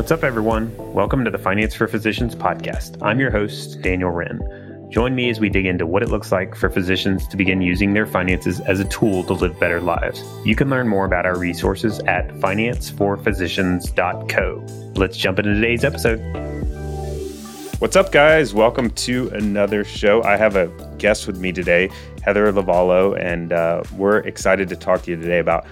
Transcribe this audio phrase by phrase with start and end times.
[0.00, 0.74] What's up, everyone?
[0.94, 2.96] Welcome to the Finance for Physicians podcast.
[3.02, 4.40] I'm your host, Daniel Wren.
[4.90, 7.92] Join me as we dig into what it looks like for physicians to begin using
[7.92, 10.24] their finances as a tool to live better lives.
[10.42, 14.92] You can learn more about our resources at financeforphysicians.co.
[14.98, 16.18] Let's jump into today's episode.
[17.78, 18.54] What's up, guys?
[18.54, 20.22] Welcome to another show.
[20.22, 21.90] I have a guest with me today,
[22.22, 25.66] Heather Lavallo, and uh, we're excited to talk to you today about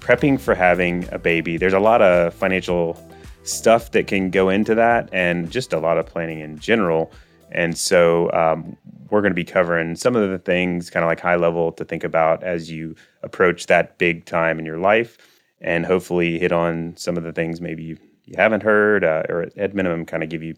[0.00, 1.58] prepping for having a baby.
[1.58, 2.98] There's a lot of financial
[3.44, 7.12] stuff that can go into that and just a lot of planning in general.
[7.52, 8.76] And so um,
[9.10, 11.84] we're going to be covering some of the things, kind of like high level, to
[11.84, 15.18] think about as you approach that big time in your life,
[15.60, 19.46] and hopefully hit on some of the things maybe you, you haven't heard, uh, or
[19.56, 20.54] at minimum, kind of give you,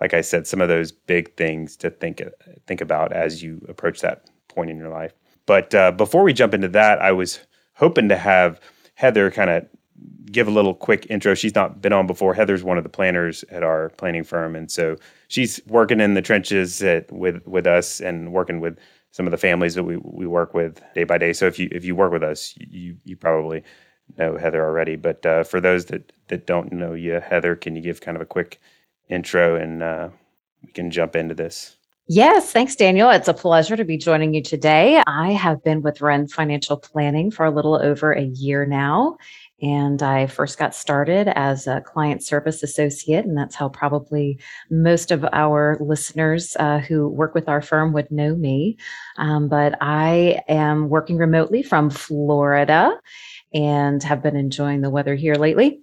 [0.00, 2.22] like I said, some of those big things to think
[2.66, 5.12] think about as you approach that point in your life.
[5.46, 7.38] But uh, before we jump into that, I was
[7.74, 8.60] hoping to have
[8.94, 9.66] Heather kind of
[10.30, 11.34] give a little quick intro.
[11.34, 12.34] She's not been on before.
[12.34, 14.96] Heather's one of the planners at our planning firm, and so
[15.28, 18.78] she's working in the trenches at, with with us and working with
[19.12, 21.32] some of the families that we, we work with day by day.
[21.32, 23.62] So if you if you work with us, you you probably
[24.18, 24.96] know Heather already.
[24.96, 28.22] But uh, for those that that don't know you, Heather, can you give kind of
[28.22, 28.60] a quick
[29.08, 30.08] intro and uh,
[30.62, 31.76] we can jump into this?
[32.12, 33.08] Yes, thanks, Daniel.
[33.10, 35.00] It's a pleasure to be joining you today.
[35.06, 39.16] I have been with Wren Financial Planning for a little over a year now.
[39.62, 44.38] And I first got started as a client service associate, and that's how probably
[44.70, 48.78] most of our listeners uh, who work with our firm would know me.
[49.18, 52.98] Um, but I am working remotely from Florida
[53.52, 55.80] and have been enjoying the weather here lately.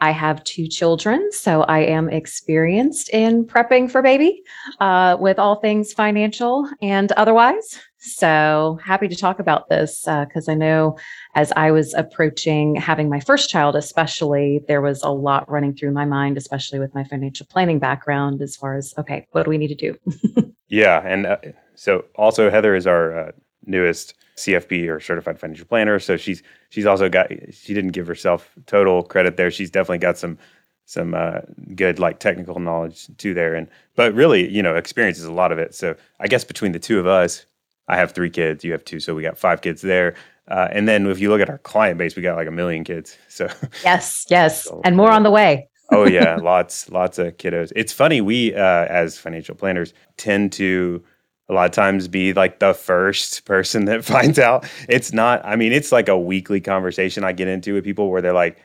[0.00, 4.42] I have two children, so I am experienced in prepping for baby
[4.80, 7.78] uh, with all things financial and otherwise.
[8.02, 10.96] So happy to talk about this because uh, I know
[11.34, 15.92] as I was approaching having my first child, especially, there was a lot running through
[15.92, 19.58] my mind, especially with my financial planning background, as far as, okay, what do we
[19.58, 20.54] need to do?
[20.68, 21.02] yeah.
[21.04, 21.36] And uh,
[21.74, 23.32] so also, Heather is our uh,
[23.66, 25.98] newest CFP or certified financial planner.
[25.98, 29.50] So she's she's also got she didn't give herself total credit there.
[29.50, 30.38] She's definitely got some
[30.86, 31.40] some uh,
[31.74, 33.54] good like technical knowledge too there.
[33.54, 35.74] And but really, you know, experience is a lot of it.
[35.74, 37.44] So I guess between the two of us,
[37.90, 40.14] I have three kids, you have two, so we got five kids there.
[40.48, 42.84] Uh, and then if you look at our client base, we got like a million
[42.84, 43.18] kids.
[43.28, 43.48] So
[43.84, 45.68] yes, yes, so, and more on the way.
[45.90, 47.72] oh yeah, lots, lots of kiddos.
[47.74, 51.02] It's funny we uh, as financial planners tend to
[51.48, 54.70] a lot of times be like the first person that finds out.
[54.88, 58.22] It's not, I mean, it's like a weekly conversation I get into with people where
[58.22, 58.58] they're like,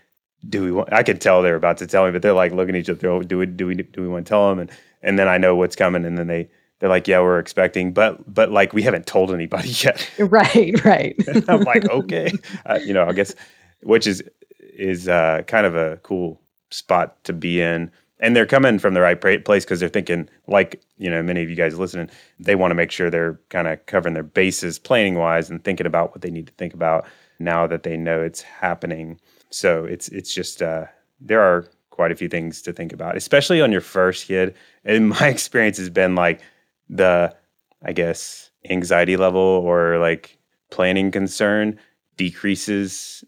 [0.47, 2.75] do we want, I can tell they're about to tell me, but they're like looking
[2.75, 4.59] at each other, oh, do we, do we, do we want to tell them?
[4.59, 4.71] And,
[5.01, 6.05] and then I know what's coming.
[6.05, 6.47] And then they,
[6.85, 10.07] they're like, yeah, we're expecting, but, but like, we haven't told anybody yet.
[10.19, 10.85] Right.
[10.85, 11.15] Right.
[11.47, 12.31] I'm like, okay.
[12.63, 13.33] Uh, you know, I guess,
[13.81, 14.21] which is,
[14.59, 19.01] is uh, kind of a cool spot to be in and they're coming from the
[19.01, 22.09] right place because they're thinking like you know many of you guys listening
[22.39, 25.85] they want to make sure they're kind of covering their bases planning wise and thinking
[25.85, 27.05] about what they need to think about
[27.39, 29.19] now that they know it's happening
[29.51, 30.85] so it's it's just uh,
[31.21, 34.53] there are quite a few things to think about especially on your first kid
[34.83, 36.41] and my experience has been like
[36.89, 37.35] the
[37.83, 40.37] i guess anxiety level or like
[40.69, 41.79] planning concern
[42.17, 43.23] decreases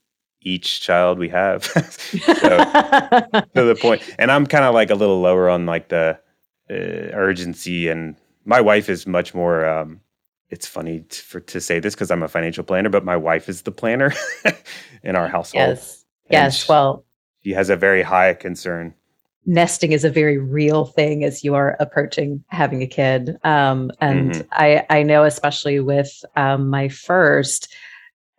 [0.47, 1.66] each child we have.
[1.66, 6.19] so, to the point, and I'm kind of like a little lower on like the
[6.69, 7.90] uh, urgency.
[7.90, 9.68] And my wife is much more.
[9.68, 10.01] Um,
[10.50, 13.50] it's funny t- for to say this because I'm a financial planner, but my wife
[13.50, 14.13] is the planner
[15.03, 15.69] in our household.
[15.69, 16.06] Yes.
[16.29, 16.63] Yes.
[16.63, 17.06] She, well,
[17.44, 18.94] she has a very high concern.
[19.47, 23.38] Nesting is a very real thing as you are approaching having a kid.
[23.44, 24.47] Um, and mm-hmm.
[24.52, 27.74] I, I know, especially with um, my first,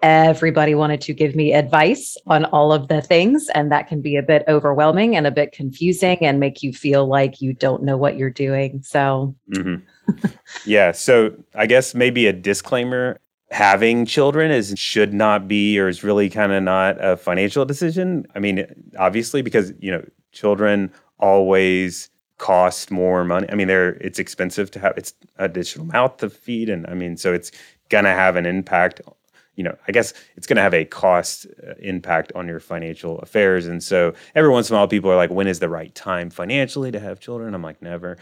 [0.02, 4.16] everybody wanted to give me advice on all of the things and that can be
[4.16, 7.96] a bit overwhelming and a bit confusing and make you feel like you don't know
[7.96, 10.28] what you're doing so mm-hmm.
[10.64, 13.18] yeah so i guess maybe a disclaimer
[13.50, 18.24] having children is should not be or is really kind of not a financial decision
[18.36, 18.64] i mean
[18.98, 24.78] obviously because you know children always cost more money i mean they're it's expensive to
[24.78, 27.50] have it's additional mouth to feed and i mean so it's
[27.88, 29.00] gonna have an impact
[29.58, 33.18] you know, I guess it's going to have a cost uh, impact on your financial
[33.18, 33.66] affairs.
[33.66, 36.30] And so every once in a while, people are like, when is the right time
[36.30, 37.54] financially to have children?
[37.54, 38.18] I'm like, never.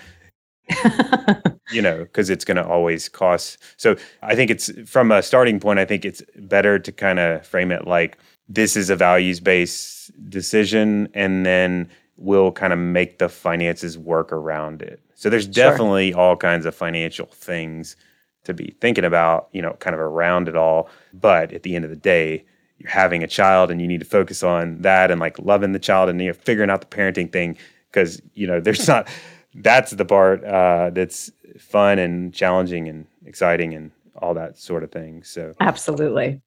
[1.70, 3.58] you know, because it's going to always cost.
[3.76, 7.46] So I think it's from a starting point, I think it's better to kind of
[7.46, 8.16] frame it like
[8.48, 11.06] this is a values based decision.
[11.12, 15.00] And then we'll kind of make the finances work around it.
[15.14, 16.20] So there's definitely sure.
[16.20, 17.96] all kinds of financial things
[18.44, 20.88] to be thinking about, you know, kind of around it all.
[21.12, 22.44] But at the end of the day,
[22.78, 25.78] you're having a child and you need to focus on that and like loving the
[25.78, 27.56] child and you know, figuring out the parenting thing
[27.90, 29.08] because you know there's not
[29.54, 34.90] that's the part uh, that's fun and challenging and exciting and all that sort of
[34.90, 35.22] thing.
[35.22, 36.42] So absolutely.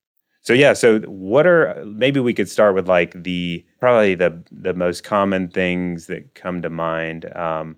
[0.49, 4.73] So yeah, so what are maybe we could start with like the probably the the
[4.73, 7.75] most common things that come to mind um,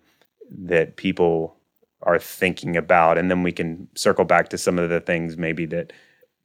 [0.49, 1.57] that people
[2.03, 5.65] are thinking about, and then we can circle back to some of the things maybe
[5.65, 5.91] that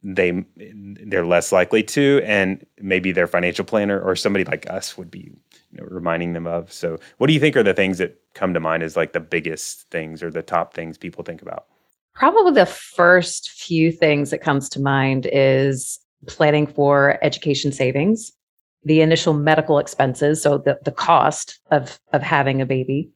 [0.03, 5.09] they they're less likely to, and maybe their financial planner or somebody like us would
[5.09, 5.31] be
[5.71, 6.73] you know, reminding them of.
[6.73, 9.21] So, what do you think are the things that come to mind as like the
[9.21, 11.67] biggest things or the top things people think about?
[12.15, 18.31] Probably the first few things that comes to mind is planning for education savings,
[18.83, 23.11] the initial medical expenses, so the, the cost of of having a baby,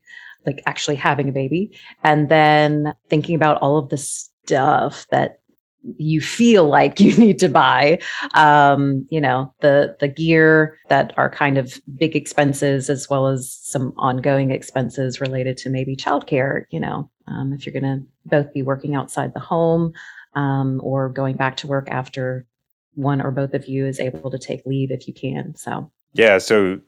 [0.45, 1.71] like actually having a baby,
[2.03, 5.41] and then thinking about all of the stuff that
[5.97, 7.99] you feel like you need to buy
[8.33, 13.51] um, you know the the gear that are kind of big expenses as well as
[13.61, 18.53] some ongoing expenses related to maybe childcare you know um, if you're going to both
[18.53, 19.93] be working outside the home
[20.35, 22.45] um, or going back to work after
[22.95, 25.91] one or both of you is able to take leave if you can so.
[26.13, 26.79] Yeah so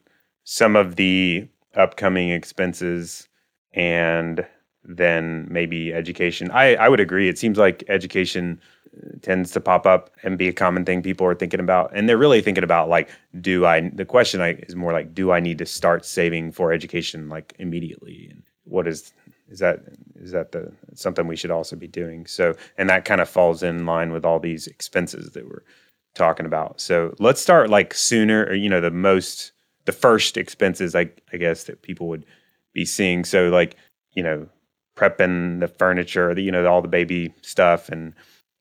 [0.43, 3.27] some of the upcoming expenses
[3.73, 4.45] and
[4.83, 6.51] then maybe education.
[6.51, 7.29] I i would agree.
[7.29, 8.59] It seems like education
[8.97, 12.07] uh, tends to pop up and be a common thing people are thinking about and
[12.07, 13.09] they're really thinking about like
[13.41, 16.71] do i the question I, is more like do i need to start saving for
[16.71, 18.27] education like immediately?
[18.29, 19.13] And what is
[19.49, 19.79] is that
[20.15, 22.25] is that the something we should also be doing?
[22.25, 25.63] So and that kind of falls in line with all these expenses that we're
[26.13, 29.51] talking about so let's start like sooner or you know the most
[29.85, 32.25] the first expenses i, I guess that people would
[32.73, 33.75] be seeing so like
[34.13, 34.47] you know
[34.95, 38.13] prepping the furniture the, you know all the baby stuff and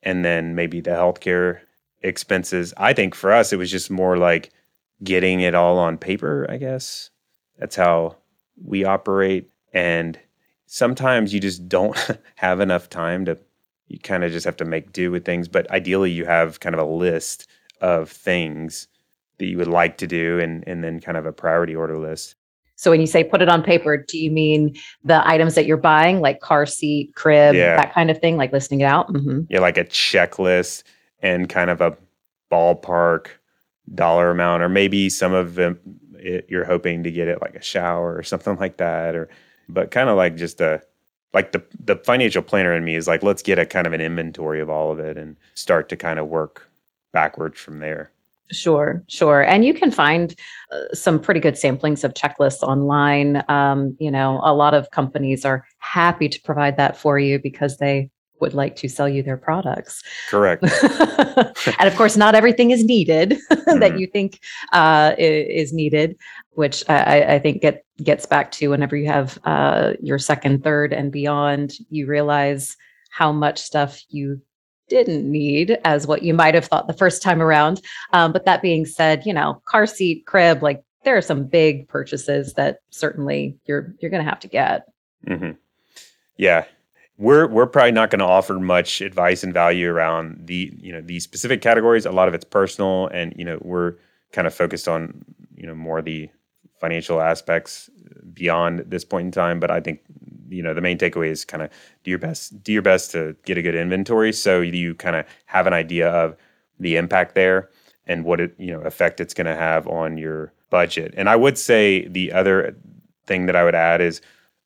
[0.03, 1.61] and then maybe the healthcare
[2.03, 2.75] expenses.
[2.77, 4.51] I think for us, it was just more like
[5.03, 7.11] getting it all on paper, I guess.
[7.59, 8.17] That's how
[8.63, 9.51] we operate.
[9.73, 10.19] And
[10.67, 11.97] sometimes you just don't
[12.37, 13.39] have enough time to,
[13.93, 15.49] you kind of just have to make do with things.
[15.49, 17.47] But ideally, you have kind of a list
[17.83, 18.89] of things
[19.39, 22.35] that you would like to do and, and then kind of a priority order list.
[22.77, 24.75] So when you say put it on paper, do you mean
[25.05, 27.77] the items that you're buying, like car seat, crib, yeah.
[27.77, 29.13] that kind of thing, like listing it out?
[29.13, 29.43] Mm-hmm.
[29.51, 30.85] Yeah, like a checklist
[31.21, 31.97] and kind of a
[32.51, 33.27] ballpark
[33.95, 35.79] dollar amount, or maybe some of them
[36.15, 39.29] it, you're hoping to get it like a shower or something like that, or
[39.69, 40.83] but kind of like just a
[41.35, 44.01] like the the financial planner in me is like let's get a kind of an
[44.01, 46.69] inventory of all of it and start to kind of work
[47.13, 48.11] backwards from there.
[48.51, 49.43] Sure, sure.
[49.43, 50.35] And you can find
[50.71, 53.43] uh, some pretty good samplings of checklists online.
[53.49, 57.79] Um, you know, a lot of companies are happy to provide that for you because
[57.79, 58.11] they
[58.43, 60.03] would like to sell you their products.
[60.29, 60.65] Correct.
[61.79, 63.79] and of course, not everything is needed mm-hmm.
[63.79, 64.41] that you think
[64.73, 66.19] uh, is needed,
[66.51, 70.93] which I, I, think get gets back to whenever you have uh, your second, third,
[70.93, 72.77] and beyond, you realize
[73.11, 74.43] how much stuff you
[74.89, 77.81] didn't need as what you might have thought the first time around.
[78.13, 81.89] Um, but that being said, you know, car seat, crib, like there are some big
[81.89, 84.87] purchases that certainly you're you're going to have to get.
[85.29, 85.53] Mm-hmm.
[86.37, 86.65] Yeah,
[87.23, 91.01] we're we're probably not going to offer much advice and value around the you know
[91.01, 92.05] these specific categories.
[92.05, 93.95] A lot of it's personal, and you know we're
[94.33, 95.25] kind of focused on
[95.57, 96.29] you know more the
[96.81, 97.89] financial aspects
[98.35, 99.61] beyond this point in time.
[99.61, 100.01] But I think
[100.49, 101.71] you know the main takeaway is kind of
[102.03, 105.25] do your best do your best to get a good inventory so you kind of
[105.47, 106.37] have an idea of
[106.79, 107.71] the impact there
[108.07, 111.35] and what it you know effect it's going to have on your budget and i
[111.35, 112.77] would say the other
[113.25, 114.21] thing that i would add is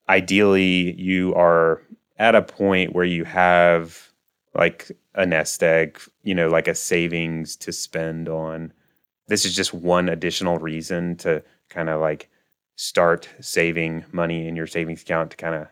[0.08, 1.80] ideally you are
[2.18, 4.10] at a point where you have
[4.54, 8.72] like a nest egg you know like a savings to spend on
[9.28, 12.30] this is just one additional reason to kind of like
[12.76, 15.66] start saving money in your savings account to kind of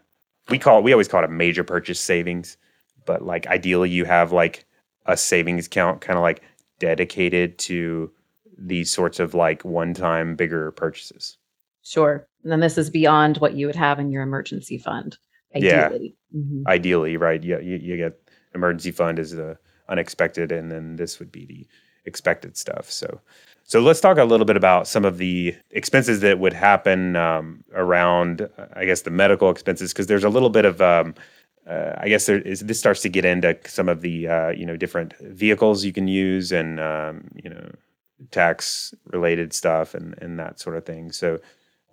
[0.49, 2.57] we call it, we always call it a major purchase savings,
[3.07, 4.67] but like ideally you have like
[5.07, 6.43] a savings account kind of like
[6.79, 8.11] dedicated to
[8.59, 11.39] these sorts of like one-time bigger purchases.
[11.83, 12.27] Sure.
[12.43, 15.17] And then this is beyond what you would have in your emergency fund.
[15.55, 16.17] Ideally.
[16.35, 16.67] Mm-hmm.
[16.67, 17.43] Ideally, right.
[17.43, 18.19] Yeah, you, you get
[18.55, 21.67] emergency fund is the unexpected and then this would be the
[22.07, 22.91] expected stuff.
[22.91, 23.21] So
[23.67, 27.65] so let's talk a little bit about some of the expenses that would happen um,
[27.73, 31.15] around, I guess, the medical expenses, because there's a little bit of, um,
[31.67, 34.67] uh, I guess, there is, this starts to get into some of the, uh, you
[34.67, 37.71] know, different vehicles you can use and, um, you know,
[38.31, 41.11] tax related stuff and and that sort of thing.
[41.11, 41.41] So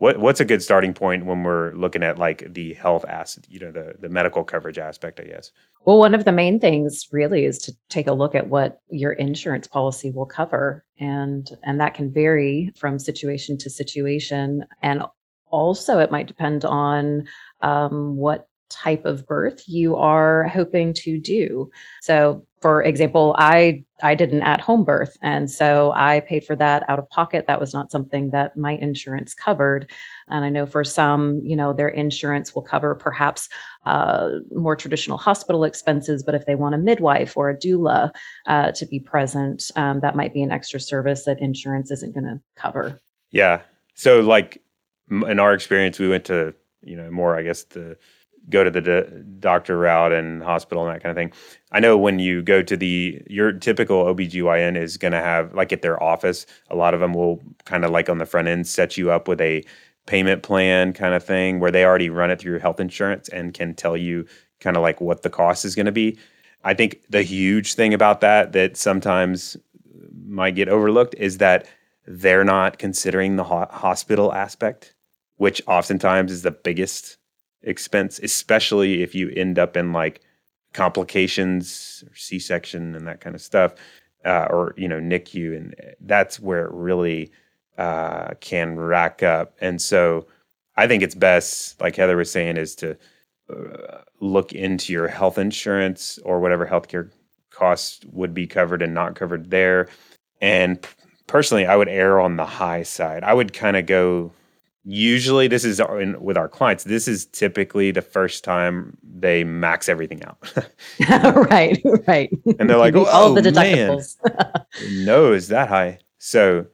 [0.02, 3.60] what what's a good starting point when we're looking at like the health asset, you
[3.60, 5.52] know, the the medical coverage aspect, I guess?
[5.86, 9.12] Well, one of the main things really is to take a look at what your
[9.12, 15.04] insurance policy will cover and and that can vary from situation to situation and
[15.52, 17.28] also, it might depend on
[17.62, 21.70] um, what type of birth you are hoping to do.
[22.02, 26.88] So, for example, I I did an at-home birth, and so I paid for that
[26.88, 27.46] out of pocket.
[27.48, 29.92] That was not something that my insurance covered.
[30.28, 33.50] And I know for some, you know, their insurance will cover perhaps
[33.86, 38.12] uh, more traditional hospital expenses, but if they want a midwife or a doula
[38.48, 42.26] uh, to be present, um, that might be an extra service that insurance isn't going
[42.26, 43.00] to cover.
[43.32, 43.62] Yeah.
[43.96, 44.62] So, like
[45.10, 46.54] in our experience, we went to
[46.84, 47.98] you know more, I guess the
[48.50, 51.32] go to the d- doctor route and hospital and that kind of thing.
[51.72, 55.72] I know when you go to the your typical OBGYN is going to have like
[55.72, 58.68] at their office, a lot of them will kind of like on the front end
[58.68, 59.64] set you up with a
[60.08, 63.54] payment plan kind of thing where they already run it through your health insurance and
[63.54, 64.26] can tell you
[64.60, 66.18] kind of like what the cost is going to be.
[66.64, 69.58] I think the huge thing about that that sometimes
[70.26, 71.68] might get overlooked is that
[72.08, 74.94] they're not considering the ho- hospital aspect,
[75.38, 77.18] which oftentimes is the biggest
[77.64, 80.22] expense, especially if you end up in like
[80.74, 83.76] complications or C-section and that kind of stuff,
[84.26, 87.32] uh, or you know NICU, and that's where it really
[87.78, 89.56] uh, can rack up.
[89.60, 90.28] And so,
[90.76, 92.98] I think it's best, like Heather was saying, is to
[93.50, 97.12] uh, look into your health insurance or whatever healthcare
[97.50, 99.90] costs would be covered and not covered there.
[100.42, 100.86] And
[101.28, 103.24] personally, I would err on the high side.
[103.24, 104.32] I would kind of go
[104.84, 109.88] usually this is in, with our clients this is typically the first time they max
[109.88, 110.38] everything out.
[111.50, 112.32] Right right.
[112.60, 114.18] And they're like oh, all the deductibles.
[115.06, 116.00] No is that high.
[116.18, 116.66] So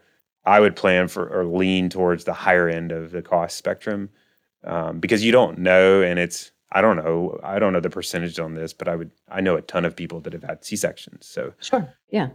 [0.45, 4.09] i would plan for or lean towards the higher end of the cost spectrum
[4.63, 8.39] um, because you don't know and it's i don't know i don't know the percentage
[8.39, 11.25] on this but i would i know a ton of people that have had c-sections
[11.25, 12.29] so sure yeah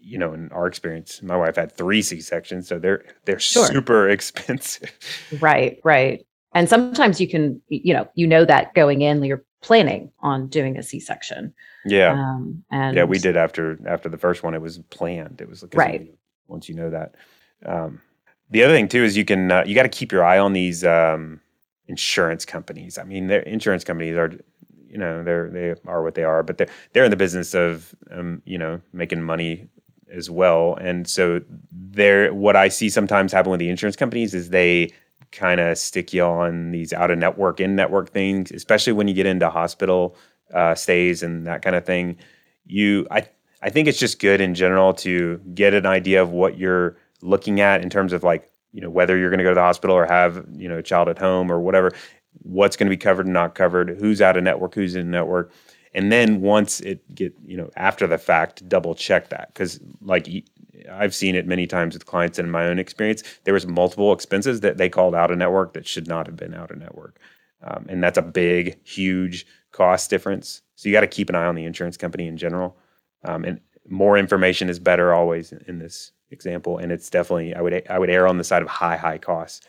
[0.00, 3.66] you know, in our experience, my wife had three C sections, so they're they're sure.
[3.66, 4.92] super expensive.
[5.40, 6.24] Right, right.
[6.54, 10.76] And sometimes you can, you know, you know that going in, you're planning on doing
[10.76, 11.54] a C section.
[11.84, 14.54] Yeah, um, and yeah, we did after after the first one.
[14.54, 15.40] It was planned.
[15.40, 16.12] It was right.
[16.48, 17.14] Once you know that,
[17.64, 18.00] um,
[18.50, 20.52] the other thing too is you can uh, you got to keep your eye on
[20.52, 21.40] these um,
[21.86, 22.98] insurance companies.
[22.98, 24.32] I mean, their insurance companies are
[24.88, 27.94] you know they're they are what they are, but they're they're in the business of
[28.10, 29.68] um, you know making money
[30.12, 30.74] as well.
[30.80, 31.40] And so
[31.72, 34.92] there, what I see sometimes happen with the insurance companies is they
[35.32, 39.14] kind of stick you on these out of network, in network things, especially when you
[39.14, 40.16] get into hospital
[40.52, 42.16] uh, stays and that kind of thing.
[42.66, 43.28] You, I,
[43.62, 47.60] I think it's just good in general to get an idea of what you're looking
[47.60, 49.96] at in terms of like, you know, whether you're going to go to the hospital
[49.96, 51.92] or have, you know, a child at home or whatever,
[52.42, 55.52] what's going to be covered and not covered, who's out of network, who's in network
[55.94, 59.52] and then once it get you know after the fact double check that.
[59.52, 60.28] Because like
[60.90, 63.22] i've seen it many times with clients in my own experience.
[63.44, 66.54] There was multiple expenses that they called out of network that should not have been
[66.54, 67.18] out of network.
[67.62, 70.62] Um, and that's a big huge cost difference.
[70.76, 72.76] So you got to keep an eye on the insurance company in general.
[73.24, 76.78] Um, and more information is better always in this example.
[76.78, 79.66] And it's definitely i would i would err on the side of high high costs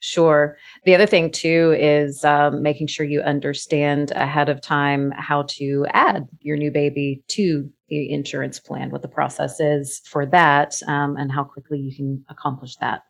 [0.00, 0.56] Sure.
[0.84, 5.86] The other thing too is um, making sure you understand ahead of time how to
[5.90, 11.16] add your new baby to the insurance plan, what the process is for that, um,
[11.16, 13.02] and how quickly you can accomplish that.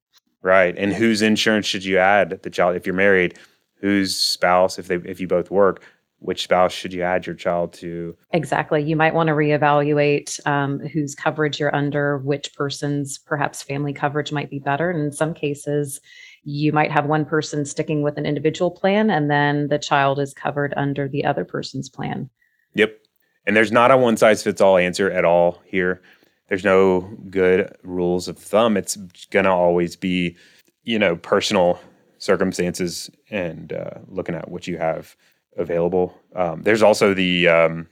[0.43, 0.77] Right.
[0.77, 2.43] And whose insurance should you add?
[2.43, 3.39] The child, if you're married,
[3.81, 5.85] whose spouse, if they if you both work,
[6.23, 8.17] which spouse should you add your child to?
[8.33, 8.83] Exactly.
[8.83, 14.33] You might want to reevaluate um, whose coverage you're under, which person's perhaps family coverage
[14.33, 14.91] might be better.
[14.91, 16.01] And in some cases,
[16.45, 20.35] you might have one person sticking with an individual plan and then the child is
[20.35, 22.29] covered under the other person's plan.
[22.75, 22.99] Yep.
[23.47, 26.03] And there's not a one size fits all answer at all here.
[26.49, 28.77] There's no good rules of thumb.
[28.77, 28.97] It's
[29.31, 30.37] going to always be,
[30.83, 31.81] you know, personal
[32.19, 35.17] circumstances and uh, looking at what you have
[35.57, 36.17] available.
[36.37, 37.89] Um, there's also the, um,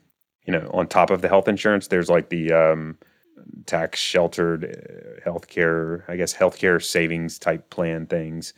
[0.47, 2.99] you know, on top of the health insurance, there's like the um,
[3.67, 8.53] tax sheltered uh, healthcare, I guess healthcare savings type plan things,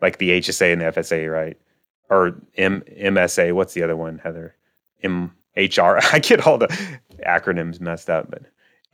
[0.00, 1.56] like the HSA and the FSA, right?
[2.10, 3.52] Or M MSA.
[3.52, 4.54] What's the other one, Heather?
[5.04, 6.00] MHR.
[6.12, 6.68] I get all the
[7.26, 8.42] acronyms messed up, but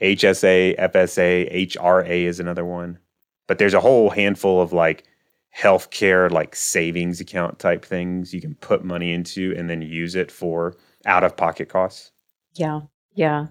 [0.00, 2.98] HSA, FSA, HRA is another one.
[3.46, 5.04] But there's a whole handful of like
[5.56, 10.30] healthcare, like savings account type things you can put money into and then use it
[10.32, 12.10] for out of pocket costs.
[12.54, 12.80] Yeah.
[13.14, 13.48] Yeah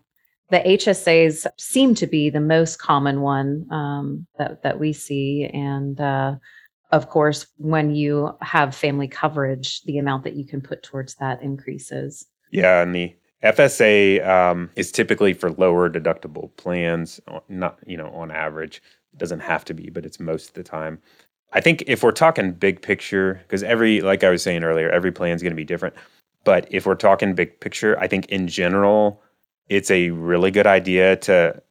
[0.54, 6.00] the HSAs seem to be the most common one um, that that we see, and
[6.00, 6.36] uh,
[6.92, 11.42] of course, when you have family coverage, the amount that you can put towards that
[11.42, 12.28] increases.
[12.52, 17.20] Yeah, and the FSA um, is typically for lower deductible plans.
[17.50, 18.80] Not you know on average,
[19.12, 21.00] it doesn't have to be, but it's most of the time.
[21.52, 25.12] I think if we're talking big picture, because every, like I was saying earlier, every
[25.12, 25.96] plan is going to be different.
[26.44, 29.22] But if we're talking big picture, I think in general,
[29.70, 31.62] it's a really good idea to,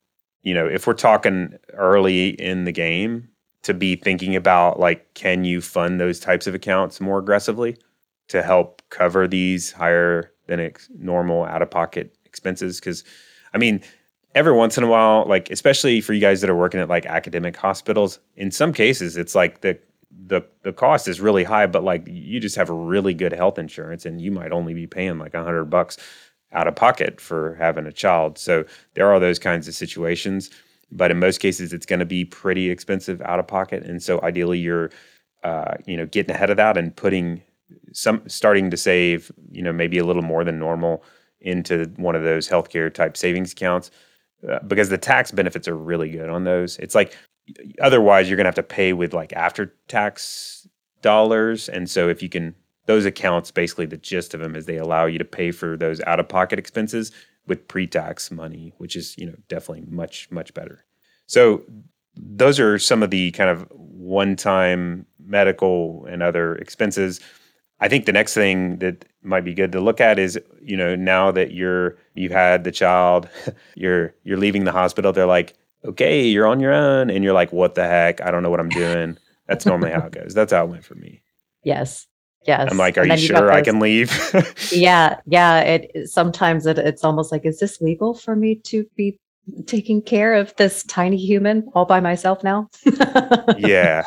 [0.42, 3.28] you know, if we're talking early in the game,
[3.62, 7.76] to be thinking about like, can you fund those types of accounts more aggressively
[8.28, 12.80] to help cover these higher than ex- normal out of pocket expenses?
[12.80, 13.04] Because,
[13.54, 13.80] I mean,
[14.34, 17.06] every once in a while, like especially for you guys that are working at like
[17.06, 19.78] academic hospitals, in some cases it's like the
[20.26, 23.58] the the cost is really high, but like you just have a really good health
[23.58, 25.96] insurance and you might only be paying like a hundred bucks
[26.52, 28.38] out of pocket for having a child.
[28.38, 30.50] So there are those kinds of situations,
[30.90, 33.84] but in most cases it's going to be pretty expensive out of pocket.
[33.84, 34.90] And so ideally you're
[35.44, 37.42] uh, you know getting ahead of that and putting
[37.92, 41.02] some starting to save you know maybe a little more than normal
[41.40, 43.90] into one of those healthcare type savings accounts
[44.48, 46.76] uh, because the tax benefits are really good on those.
[46.78, 47.16] It's like
[47.80, 50.66] otherwise you're going to have to pay with like after tax
[51.00, 52.54] dollars and so if you can
[52.86, 56.00] those accounts basically the gist of them is they allow you to pay for those
[56.02, 57.12] out of pocket expenses
[57.46, 60.84] with pre-tax money which is you know definitely much much better
[61.26, 61.62] so
[62.14, 67.20] those are some of the kind of one-time medical and other expenses
[67.82, 70.94] I think the next thing that might be good to look at is, you know,
[70.94, 73.28] now that you're you've had the child,
[73.74, 77.52] you're you're leaving the hospital, they're like, "Okay, you're on your own." And you're like,
[77.52, 78.20] "What the heck?
[78.20, 80.32] I don't know what I'm doing." That's normally how it goes.
[80.32, 81.22] That's how it went for me.
[81.64, 82.06] Yes.
[82.46, 82.68] Yes.
[82.70, 84.10] I'm like, "Are you sure I can leave?"
[84.72, 85.18] yeah.
[85.26, 89.16] Yeah, it sometimes it, it's almost like is this legal for me to be
[89.66, 92.68] taking care of this tiny human all by myself now?
[93.58, 94.06] yeah.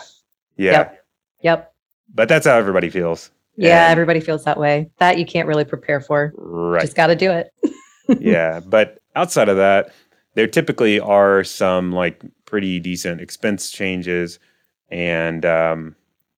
[0.57, 0.71] Yeah.
[0.71, 1.05] Yep.
[1.43, 1.73] Yep.
[2.13, 3.31] But that's how everybody feels.
[3.57, 4.89] Yeah, and, everybody feels that way.
[4.97, 6.33] That you can't really prepare for.
[6.35, 6.81] Right.
[6.81, 7.51] Just got to do it.
[8.19, 9.93] yeah, but outside of that,
[10.33, 14.39] there typically are some like pretty decent expense changes
[14.89, 15.95] and um,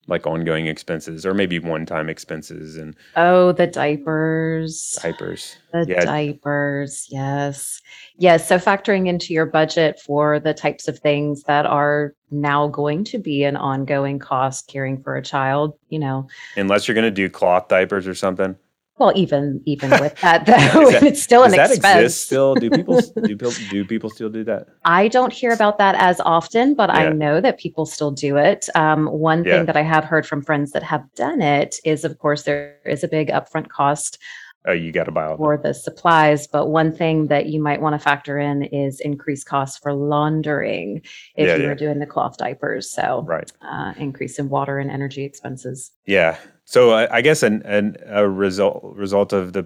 [0.07, 4.97] like ongoing expenses or maybe one-time expenses and oh the diapers.
[5.01, 5.55] Diapers.
[5.73, 6.05] The yeah.
[6.05, 7.81] diapers yes.
[8.17, 13.03] Yes so factoring into your budget for the types of things that are now going
[13.05, 16.27] to be an ongoing cost caring for a child you know.
[16.55, 18.55] Unless you're going to do cloth diapers or something
[18.99, 21.81] well, even even with that though, that, it's still an does expense.
[21.81, 22.55] That exist still?
[22.55, 24.67] Do people do people do people still do that?
[24.85, 26.95] I don't hear about that as often, but yeah.
[26.95, 28.67] I know that people still do it.
[28.75, 29.57] Um, one yeah.
[29.57, 32.77] thing that I have heard from friends that have done it is, of course, there
[32.85, 34.17] is a big upfront cost.
[34.65, 36.45] Oh, you got to buy all for the supplies.
[36.45, 41.01] But one thing that you might want to factor in is increased costs for laundering
[41.35, 42.91] if yeah, you are doing the cloth diapers.
[42.91, 45.91] So, right, uh, increase in water and energy expenses.
[46.05, 49.65] Yeah, so I, I guess an, an, a result result of the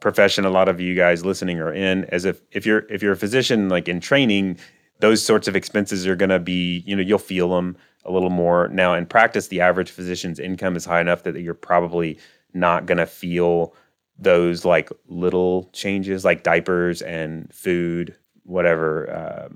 [0.00, 3.12] profession a lot of you guys listening are in as if if you're if you're
[3.12, 4.58] a physician like in training
[5.00, 8.30] those sorts of expenses are going to be you know you'll feel them a little
[8.30, 8.68] more.
[8.68, 12.18] Now in practice the average physician's income is high enough that you're probably
[12.54, 13.74] not going to feel
[14.18, 19.48] those like little changes like diapers and food whatever uh,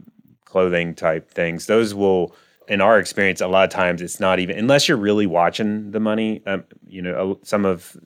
[0.44, 1.66] clothing type things.
[1.66, 2.36] Those will
[2.68, 6.00] in our experience, a lot of times it's not even unless you're really watching the
[6.00, 6.42] money.
[6.46, 7.96] Um, you know, some of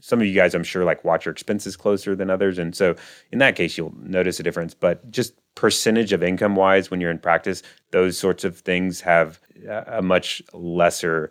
[0.00, 2.94] some of you guys, I'm sure, like watch your expenses closer than others, and so
[3.30, 4.74] in that case, you'll notice a difference.
[4.74, 9.40] But just percentage of income wise, when you're in practice, those sorts of things have
[9.86, 11.30] a much lesser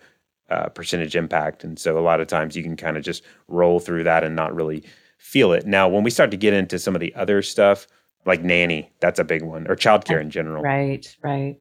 [0.49, 3.79] uh, percentage impact, and so a lot of times you can kind of just roll
[3.79, 4.83] through that and not really
[5.17, 5.65] feel it.
[5.65, 7.87] Now, when we start to get into some of the other stuff,
[8.25, 10.63] like nanny, that's a big one, or childcare in general.
[10.63, 11.57] Right, right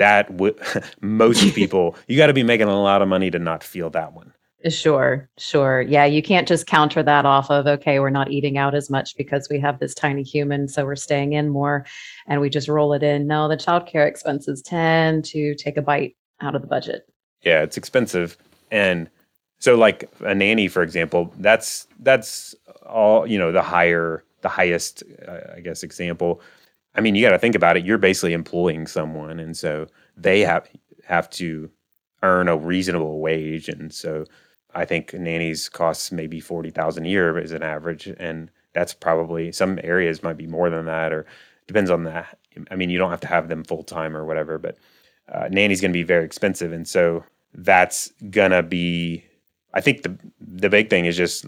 [0.00, 0.56] that w-
[1.00, 4.12] most people you got to be making a lot of money to not feel that
[4.12, 4.32] one.
[4.68, 5.80] Sure sure.
[5.82, 9.16] Yeah you can't just counter that off of okay we're not eating out as much
[9.16, 11.86] because we have this tiny human so we're staying in more
[12.26, 13.26] and we just roll it in.
[13.26, 17.08] No the childcare expenses tend to take a bite out of the budget.
[17.42, 18.36] Yeah it's expensive
[18.70, 19.08] and
[19.60, 22.54] so like a nanny for example that's that's
[22.86, 26.40] all you know the higher the highest uh, i guess example
[26.94, 27.84] I mean, you got to think about it.
[27.84, 30.68] You're basically employing someone, and so they have
[31.04, 31.70] have to
[32.22, 34.24] earn a reasonable wage, and so
[34.74, 39.52] I think nannies costs maybe forty thousand a year as an average, and that's probably
[39.52, 41.26] some areas might be more than that, or
[41.66, 42.38] depends on that.
[42.70, 44.76] I mean, you don't have to have them full time or whatever, but
[45.32, 47.24] uh, nanny's going to be very expensive, and so
[47.54, 49.24] that's gonna be.
[49.72, 51.46] I think the the big thing is just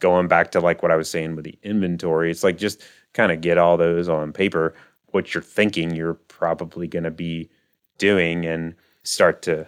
[0.00, 2.30] going back to like what I was saying with the inventory.
[2.30, 2.82] It's like just
[3.12, 4.74] kind of get all those on paper,
[5.06, 7.50] what you're thinking you're probably going to be
[7.98, 9.66] doing, and start to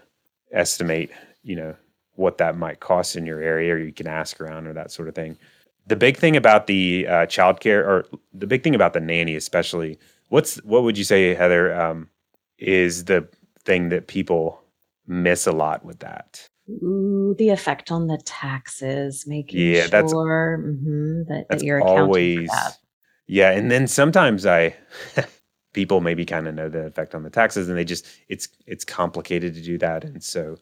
[0.53, 1.11] estimate,
[1.43, 1.75] you know,
[2.17, 5.09] what that might cost in your area, or you can ask around or that sort
[5.09, 5.39] of thing.
[5.87, 9.99] The big thing about the uh, childcare, or the big thing about the nanny, especially,
[10.29, 12.11] what's what would you say, Heather, um,
[12.59, 13.27] is the
[13.65, 14.61] thing that people
[15.07, 16.47] miss a lot with that.
[16.71, 22.29] Ooh, the effect on the taxes, making Yeah, that's sure mhm, that, that you're accounting
[22.29, 22.79] for always that.
[23.27, 23.51] yeah.
[23.53, 24.77] And then sometimes I
[25.73, 28.85] people maybe kind of know the effect on the taxes, and they just it's it's
[28.85, 30.59] complicated to do that, and so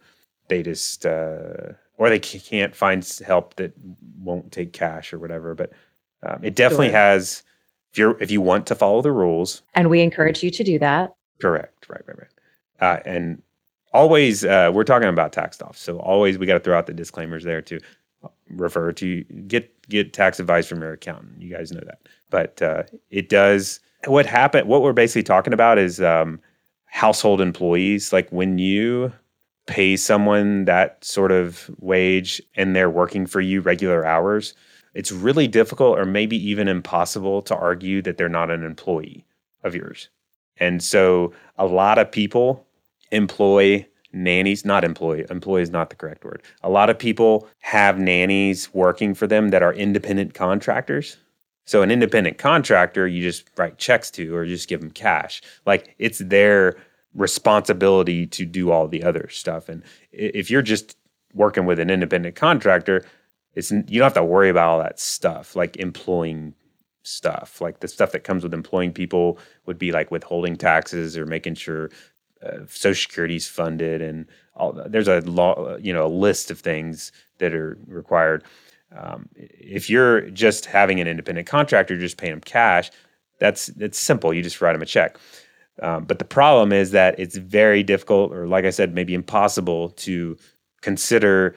[0.48, 3.72] they just uh, or they can't find help that
[4.18, 5.54] won't take cash or whatever.
[5.54, 5.72] But
[6.22, 6.92] um, it definitely Sure.
[6.92, 7.42] has.
[7.92, 10.78] If you're if you want to follow the rules, And we encourage you to do
[10.80, 11.12] that.
[11.40, 12.30] correct, right, right, right,
[12.80, 13.42] uh, and
[13.96, 16.94] always uh, we're talking about tax stuff, so always we got to throw out the
[16.94, 17.80] disclaimers there to
[18.50, 21.40] refer to get get tax advice from your accountant.
[21.40, 23.80] You guys know that, but uh, it does.
[24.06, 24.68] What happened?
[24.68, 26.40] What we're basically talking about is um,
[26.84, 28.12] household employees.
[28.12, 29.12] Like when you
[29.66, 34.54] pay someone that sort of wage and they're working for you regular hours,
[34.94, 39.24] it's really difficult or maybe even impossible to argue that they're not an employee
[39.64, 40.08] of yours.
[40.58, 42.65] And so a lot of people
[43.10, 46.42] employ nannies, not employ, employee is not the correct word.
[46.62, 51.16] A lot of people have nannies working for them that are independent contractors.
[51.66, 55.42] So an independent contractor, you just write checks to or just give them cash.
[55.66, 56.76] Like it's their
[57.14, 59.68] responsibility to do all the other stuff.
[59.68, 60.96] And if you're just
[61.34, 63.04] working with an independent contractor,
[63.54, 66.54] it's you don't have to worry about all that stuff, like employing
[67.02, 67.60] stuff.
[67.60, 71.54] Like the stuff that comes with employing people would be like withholding taxes or making
[71.54, 71.90] sure
[72.42, 74.72] uh, Social is funded, and all.
[74.86, 78.44] There's a law, you know, a list of things that are required.
[78.96, 82.90] Um, if you're just having an independent contractor, just paying them cash,
[83.38, 84.32] that's it's simple.
[84.32, 85.18] You just write them a check.
[85.82, 89.90] Um, but the problem is that it's very difficult, or like I said, maybe impossible
[89.90, 90.36] to
[90.80, 91.54] consider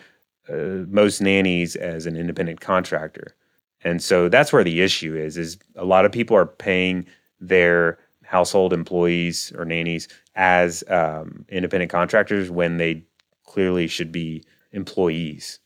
[0.49, 3.35] uh, most nannies as an independent contractor.
[3.81, 7.05] And so that's where the issue is: is a lot of people are paying
[7.39, 7.97] their
[8.29, 13.03] household employees or nannies as um, independent contractors when they
[13.43, 15.59] clearly should be employees.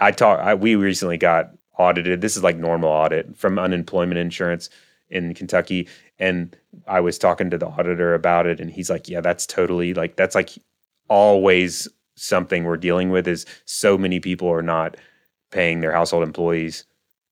[0.00, 0.40] I talk.
[0.40, 2.20] I, we recently got audited.
[2.20, 4.68] This is like normal audit from unemployment insurance
[5.08, 5.86] in Kentucky,
[6.18, 6.56] and
[6.88, 10.16] I was talking to the auditor about it, and he's like, "Yeah, that's totally like
[10.16, 10.50] that's like
[11.08, 14.96] always something we're dealing with is so many people are not
[15.52, 16.84] paying their household employees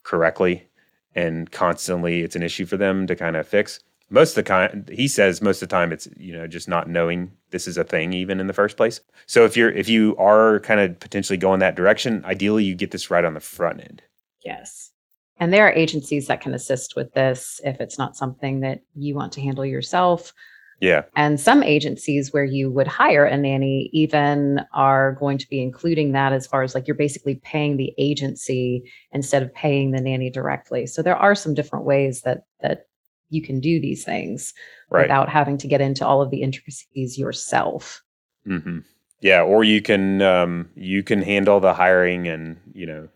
[0.05, 0.69] correctly,
[1.13, 4.89] and constantly it's an issue for them to kind of fix." Most of the kind,
[4.93, 7.85] he says, most of the time it's you know just not knowing this is a
[7.85, 9.01] thing even in the first place.
[9.27, 12.93] So if you're if you are kind of potentially going that direction, ideally you get
[12.93, 14.03] this right on the front end.
[14.45, 14.93] Yes.
[15.39, 19.15] And there are agencies that can assist with this if it's not something that you
[19.15, 20.33] want to handle yourself.
[20.81, 21.03] Yeah.
[21.15, 26.13] And some agencies where you would hire a nanny even are going to be including
[26.13, 30.31] that as far as like you're basically paying the agency instead of paying the nanny
[30.31, 30.87] directly.
[30.87, 32.87] So there are some different ways that that
[33.29, 34.55] you can do these things
[34.91, 35.03] Right.
[35.05, 38.03] without having to get into all of the intricacies yourself.
[38.45, 38.79] hmm
[39.21, 43.09] Yeah, or you can um, you can handle the hiring and you know,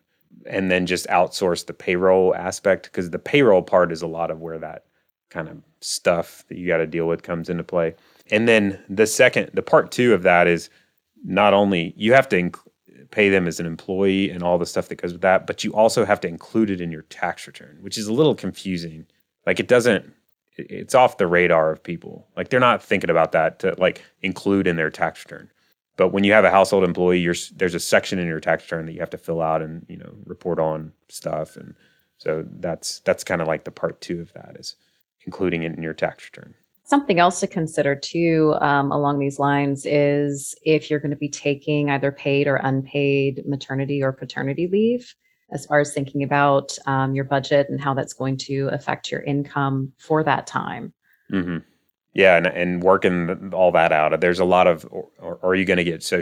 [0.46, 4.40] and then just outsource the payroll aspect because the payroll part is a lot of
[4.40, 4.84] where that
[5.30, 7.94] kind of stuff that you got to deal with comes into play.
[8.32, 10.70] And then the second, the part two of that is
[11.24, 12.58] not only you have to inc-
[13.10, 15.72] pay them as an employee and all the stuff that goes with that, but you
[15.72, 19.06] also have to include it in your tax return, which is a little confusing.
[19.46, 20.12] Like it doesn't
[20.68, 22.26] it's off the radar of people.
[22.36, 25.50] Like they're not thinking about that to like include in their tax return.
[25.96, 28.86] But when you have a household employee, you're, there's a section in your tax return
[28.86, 31.74] that you have to fill out and you know report on stuff, and
[32.16, 34.76] so that's that's kind of like the part two of that is
[35.26, 36.54] including it in your tax return.
[36.84, 41.28] Something else to consider too um, along these lines is if you're going to be
[41.28, 45.14] taking either paid or unpaid maternity or paternity leave,
[45.52, 49.20] as far as thinking about um, your budget and how that's going to affect your
[49.22, 50.92] income for that time.
[51.30, 51.58] hmm
[52.14, 54.20] Yeah, and and working all that out.
[54.20, 56.20] There's a lot of, or, or are you going to get so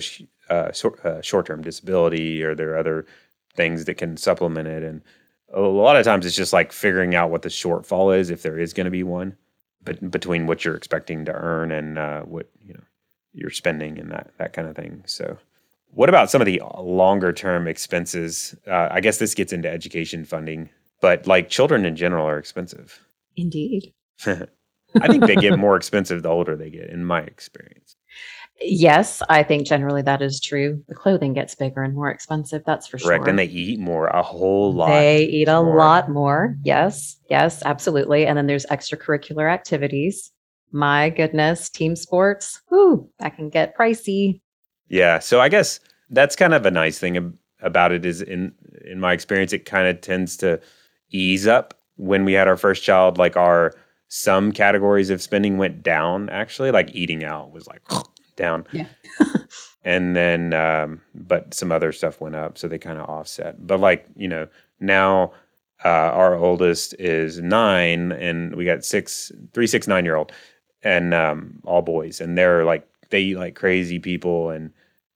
[0.51, 3.07] uh, short, uh, short-term disability, or there are other
[3.55, 4.83] things that can supplement it?
[4.83, 5.03] And
[5.53, 8.59] a lot of times, it's just like figuring out what the shortfall is, if there
[8.59, 9.37] is going to be one,
[9.83, 12.85] but between what you're expecting to earn and uh, what you know
[13.33, 15.03] you're spending and that that kind of thing.
[15.07, 15.39] So,
[15.91, 18.55] what about some of the longer-term expenses?
[18.67, 20.71] Uh, I guess this gets into education funding,
[21.01, 23.05] but like children in general are expensive.
[23.37, 23.93] Indeed.
[24.27, 27.97] I think they get more expensive the older they get, in my experience.
[28.61, 30.83] Yes, I think generally that is true.
[30.89, 32.63] The clothing gets bigger and more expensive.
[32.67, 33.23] That's for Correct.
[33.23, 33.29] sure.
[33.29, 34.89] And they eat more, a whole lot.
[34.89, 35.77] They eat a more.
[35.77, 36.57] lot more.
[36.65, 38.27] Yes, yes, absolutely.
[38.27, 40.33] And then there's extracurricular activities.
[40.73, 42.61] My goodness, team sports.
[42.71, 44.41] Whoo, that can get pricey.
[44.89, 45.19] Yeah.
[45.19, 48.53] So I guess that's kind of a nice thing about it is in
[48.85, 50.61] in my experience, it kind of tends to
[51.11, 53.19] ease up when we had our first child.
[53.19, 53.75] Like our
[54.09, 57.83] some categories of spending went down actually, like eating out was like
[58.37, 58.67] down.
[58.73, 58.87] Yeah.
[59.85, 63.67] and then um, but some other stuff went up, so they kind of offset.
[63.67, 64.49] But like you know
[64.81, 65.33] now.
[65.85, 70.33] Uh, our oldest is nine, and we got six, three, six, nine year old,
[70.83, 74.73] and um, all boys, and they're like they eat like crazy people, and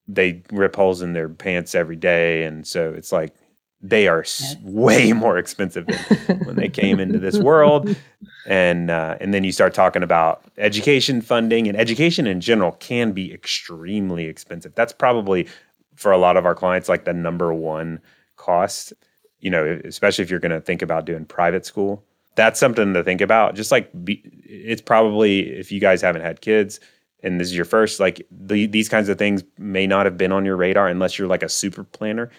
[0.09, 3.35] they rip holes in their pants every day, and so it's like
[3.81, 7.97] they are s- way more expensive than when they came into this world.
[8.45, 13.13] And uh, and then you start talking about education funding and education in general can
[13.13, 14.75] be extremely expensive.
[14.75, 15.47] That's probably
[15.95, 18.01] for a lot of our clients like the number one
[18.37, 18.93] cost
[19.39, 22.05] you know especially if you're going to think about doing private school.
[22.35, 23.55] That's something to think about.
[23.55, 26.81] Just like be, it's probably if you guys haven't had kids
[27.23, 30.33] and this is your first like the, these kinds of things may not have been
[30.33, 32.31] on your radar unless you're like a super planner.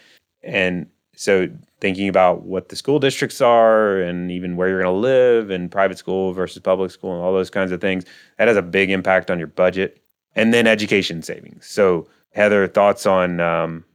[0.44, 1.48] And so
[1.80, 5.72] thinking about what the school districts are and even where you're going to live and
[5.72, 8.04] private school versus public school and all those kinds of things
[8.38, 10.02] that has a big impact on your budget
[10.36, 11.66] and then education savings.
[11.68, 13.86] So heather thoughts on um,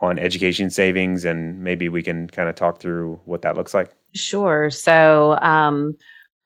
[0.00, 3.92] on education savings and maybe we can kind of talk through what that looks like?
[4.14, 4.70] Sure.
[4.70, 5.96] So um,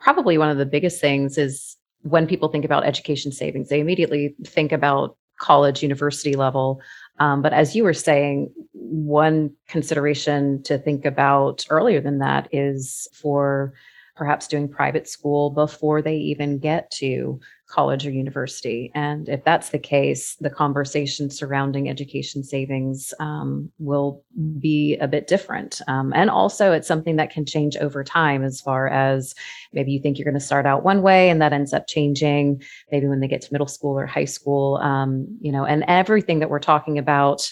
[0.00, 4.34] probably one of the biggest things is when people think about education savings they immediately
[4.44, 6.80] think about college university level.
[7.18, 13.08] Um, but as you were saying, one consideration to think about earlier than that is
[13.12, 13.74] for
[14.14, 17.40] perhaps doing private school before they even get to
[17.72, 18.92] college or university.
[18.94, 24.22] And if that's the case, the conversation surrounding education savings um, will
[24.60, 25.80] be a bit different.
[25.88, 29.34] Um, and also, it's something that can change over time as far as
[29.72, 32.62] maybe you think you're going to start out one way and that ends up changing,
[32.90, 36.40] maybe when they get to middle school or high school, um, you know, and everything
[36.40, 37.50] that we're talking about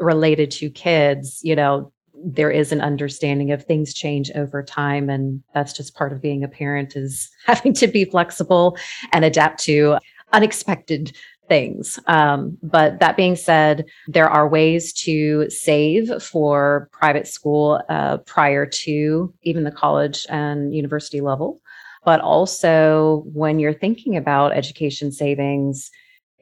[0.00, 5.42] related to kids, you know, there is an understanding of things change over time and
[5.54, 8.76] that's just part of being a parent is having to be flexible
[9.12, 9.98] and adapt to
[10.32, 11.16] unexpected
[11.48, 11.98] things.
[12.06, 18.64] Um, but that being said there are ways to save for private school uh, prior
[18.64, 21.60] to even the college and university level.
[22.04, 25.90] But also when you're thinking about education savings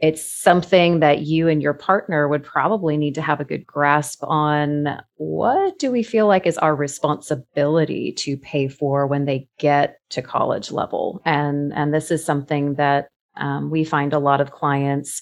[0.00, 4.22] it's something that you and your partner would probably need to have a good grasp
[4.22, 5.00] on.
[5.16, 10.22] What do we feel like is our responsibility to pay for when they get to
[10.22, 11.20] college level?
[11.24, 15.20] And and this is something that um, we find a lot of clients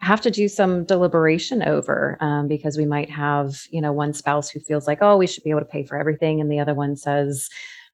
[0.00, 4.48] have to do some deliberation over um, because we might have you know one spouse
[4.48, 6.74] who feels like oh we should be able to pay for everything and the other
[6.74, 7.48] one says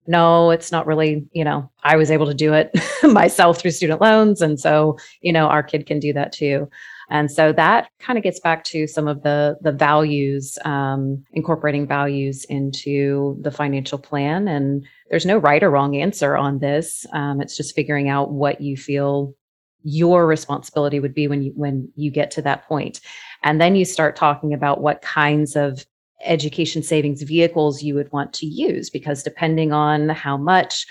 [0.07, 2.71] no, it's not really, you know, I was able to do it
[3.03, 4.43] myself through student loans.
[4.43, 6.69] And so, you know, our kid can do that too.
[7.11, 11.87] And so that kind of gets back to some of the the values, um, incorporating
[11.87, 14.49] values into the financial plan.
[14.49, 17.07] And there's no right or wrong answer on this.
[17.13, 19.35] Um, it's just figuring out what you feel
[19.85, 23.01] your responsibility would be when you when you get to that point.
[23.43, 25.85] And then you start talking about what kinds of
[26.25, 30.87] education savings vehicles you would want to use because depending on how much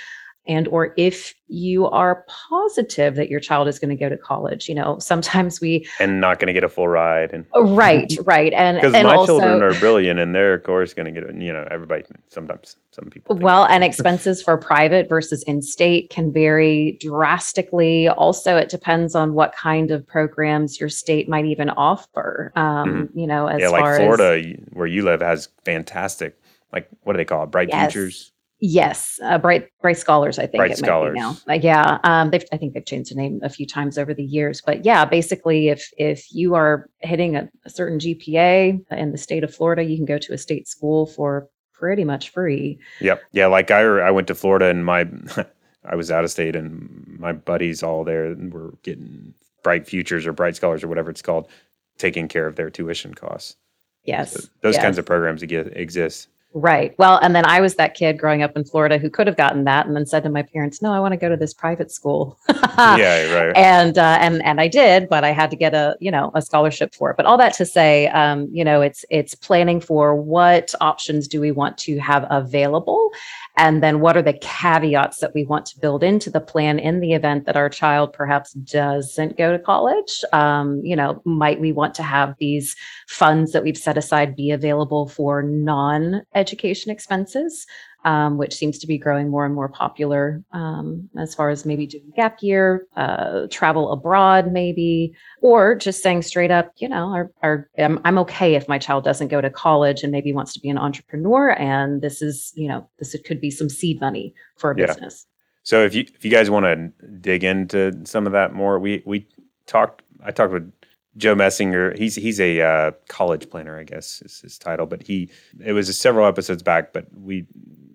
[0.46, 4.68] and or if you are positive that your child is going to go to college
[4.68, 8.18] you know sometimes we and not going to get a full ride and oh, right
[8.26, 11.34] right and because my also, children are brilliant and they're of course going to get
[11.36, 16.98] you know everybody sometimes some people well and expenses for private versus in-state can vary
[17.00, 22.64] drastically also it depends on what kind of programs your state might even offer um,
[23.08, 23.20] mm-hmm.
[23.20, 26.38] you know as yeah, like florida as, where you live has fantastic
[26.74, 27.94] like what do they call it bright yes.
[27.94, 28.33] futures
[28.66, 30.40] Yes, uh, bright bright scholars.
[30.40, 31.18] I think bright it scholars.
[31.20, 31.98] might be now.
[32.00, 34.62] Yeah, um, they've, I think they've changed the name a few times over the years.
[34.66, 39.44] But yeah, basically, if if you are hitting a, a certain GPA in the state
[39.44, 42.80] of Florida, you can go to a state school for pretty much free.
[43.02, 43.22] Yep.
[43.34, 43.48] Yeah.
[43.48, 45.10] Like I I went to Florida and my
[45.84, 50.32] I was out of state and my buddies all there were getting bright futures or
[50.32, 51.50] bright scholars or whatever it's called,
[51.98, 53.58] taking care of their tuition costs.
[54.06, 54.32] Yes.
[54.32, 54.84] So those yes.
[54.84, 56.30] kinds of programs exist.
[56.56, 56.94] Right.
[57.00, 59.64] Well, and then I was that kid growing up in Florida who could have gotten
[59.64, 61.92] that, and then said to my parents, "No, I want to go to this private
[61.92, 62.38] school."
[62.78, 63.58] yeah, right.
[63.58, 66.44] And uh, and and I did, but I had to get a you know a
[66.44, 67.18] scholarship for it.
[67.18, 71.42] But all that to say, um, you know, it's it's planning for what options do
[71.42, 73.12] we want to have available,
[73.56, 77.02] and then what are the caveats that we want to build into the plan in
[77.02, 80.24] the event that our child perhaps doesn't go to college?
[80.34, 82.76] Um, you know, might we want to have these
[83.08, 87.68] funds that we've set aside be available for non education expenses?
[88.06, 91.88] Um, which seems to be growing more and more popular um, as far as maybe
[91.88, 97.32] doing gap year, uh, travel abroad, maybe, or just saying straight up, you know, our,
[97.42, 100.60] our, I'm, I'm okay if my child doesn't go to college and maybe wants to
[100.60, 101.52] be an entrepreneur.
[101.52, 104.88] And this is, you know, this could be some seed money for a yeah.
[104.88, 105.26] business.
[105.64, 109.02] So if you if you guys want to dig into some of that more, we
[109.06, 109.28] we
[109.66, 110.02] talked.
[110.22, 110.72] I talked with
[111.18, 111.98] Joe Messinger.
[111.98, 114.86] He's he's a uh, college planner, I guess is his title.
[114.86, 115.30] But he
[115.64, 116.94] it was several episodes back.
[116.94, 117.46] But we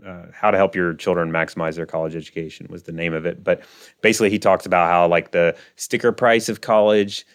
[0.07, 3.43] uh, how to help your children maximize their college education was the name of it.
[3.43, 3.63] But
[4.03, 7.27] basically, he talks about how like the sticker price of college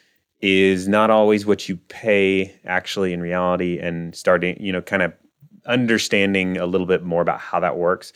[0.41, 5.13] is not always what you pay actually in reality, and starting you know kind of
[5.65, 8.13] understanding a little bit more about how that works.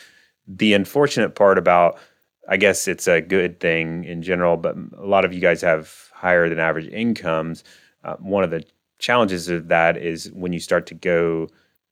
[0.48, 2.00] The unfortunate part about
[2.50, 6.07] I guess it's a good thing in general, but a lot of you guys have
[6.18, 7.64] higher than average incomes,
[8.04, 8.64] uh, one of the
[8.98, 11.48] challenges of that is when you start to go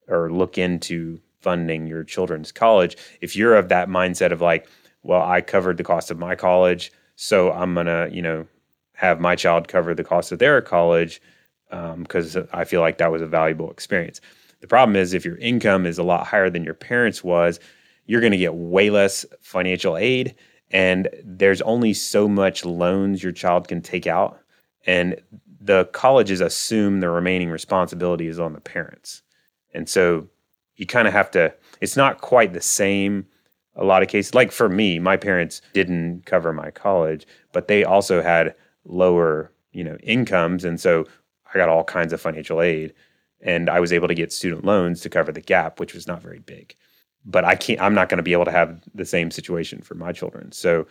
[0.07, 4.67] or look into funding your children's college, if you're of that mindset of like,
[5.03, 8.47] well, I covered the cost of my college, so I'm gonna, you know,
[8.93, 11.21] have my child cover the cost of their college
[11.69, 14.21] because um, I feel like that was a valuable experience.
[14.61, 17.59] The problem is if your income is a lot higher than your parents was,
[18.05, 20.35] you're going to get way less financial aid
[20.75, 24.41] and there's only so much loans your child can take out
[24.85, 25.15] and
[25.61, 29.23] the colleges assume the remaining responsibility is on the parents.
[29.73, 30.27] And so
[30.75, 33.25] you kind of have to it's not quite the same
[33.77, 34.35] a lot of cases.
[34.35, 39.83] Like for me my parents didn't cover my college but they also had lower you
[39.83, 41.05] know incomes and so
[41.53, 42.93] i got all kinds of financial aid
[43.41, 46.21] and i was able to get student loans to cover the gap which was not
[46.21, 46.75] very big
[47.25, 47.81] but I can't.
[47.81, 50.51] I'm not going to be able to have the same situation for my children.
[50.51, 50.88] So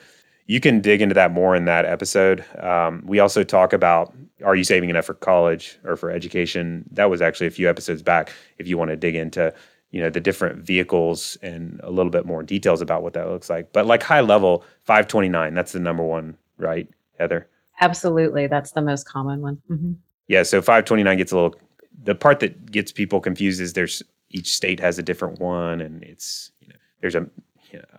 [0.47, 2.45] you can dig into that more in that episode.
[2.61, 6.85] Um, we also talk about are you saving enough for college or for education?
[6.91, 8.33] That was actually a few episodes back.
[8.59, 9.55] If you want to dig into
[9.95, 13.49] you know the different vehicles and a little bit more details about what that looks
[13.49, 13.73] like.
[13.73, 15.55] But like high level, 529.
[15.55, 17.49] That's the number one, right, Heather?
[17.81, 19.63] Absolutely, that's the most common one.
[19.71, 19.93] Mm-hmm.
[20.27, 20.43] Yeah.
[20.43, 21.55] So 529 gets a little.
[22.03, 26.03] The part that gets people confused is there's each state has a different one, and
[26.03, 27.27] it's you know there's a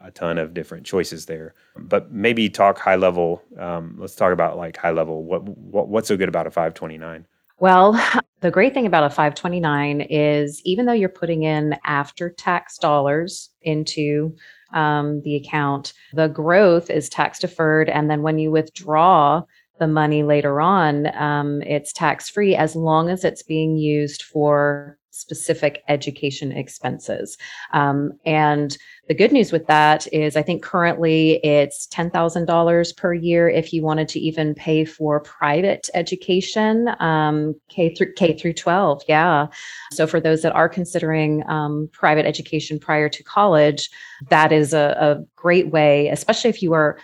[0.01, 1.53] a ton of different choices there.
[1.77, 3.41] But maybe talk high level.
[3.59, 5.23] Um, let's talk about like high level.
[5.23, 7.25] What, what what's so good about a 529?
[7.59, 8.01] Well,
[8.41, 13.49] the great thing about a 529 is even though you're putting in after tax dollars
[13.61, 14.35] into
[14.73, 17.89] um, the account, the growth is tax deferred.
[17.89, 19.43] And then when you withdraw
[19.79, 24.97] the money later on, um, it's tax free as long as it's being used for
[25.15, 27.37] specific education expenses.
[27.71, 33.47] Um, and the good news with that is, I think currently it's $10,000 per year
[33.47, 39.03] if you wanted to even pay for private education, um, K through K through 12.
[39.07, 39.47] Yeah.
[39.91, 43.89] So for those that are considering um, private education prior to college,
[44.29, 46.97] that is a, a great way, especially if you are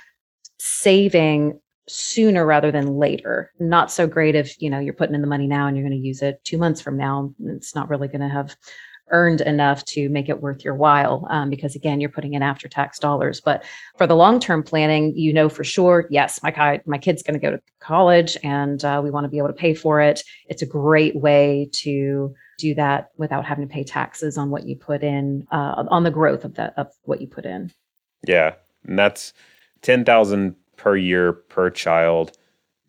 [0.59, 1.59] saving
[1.91, 3.51] sooner rather than later.
[3.59, 5.99] Not so great if, you know, you're putting in the money now and you're going
[5.99, 7.33] to use it two months from now.
[7.45, 8.55] It's not really going to have
[9.11, 12.67] earned enough to make it worth your while um, because again you're putting in after
[12.67, 13.63] tax dollars but
[13.97, 17.39] for the long term planning you know for sure yes my, my kid's going to
[17.39, 20.61] go to college and uh, we want to be able to pay for it it's
[20.61, 25.03] a great way to do that without having to pay taxes on what you put
[25.03, 27.71] in uh, on the growth of that of what you put in
[28.25, 28.53] yeah
[28.85, 29.33] and that's
[29.81, 32.35] 10000 per year per child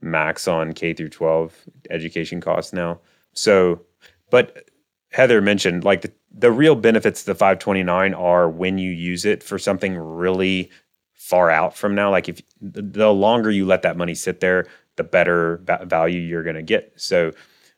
[0.01, 1.55] max on K through 12
[1.91, 2.99] education costs now.
[3.35, 3.83] So,
[4.31, 4.71] but
[5.11, 9.43] Heather mentioned like the, the real benefits of the 529 are when you use it
[9.43, 10.71] for something really
[11.13, 12.11] far out from now.
[12.11, 16.57] Like if the longer you let that money sit there, the better value you're going
[16.57, 16.95] to get.
[16.97, 17.33] So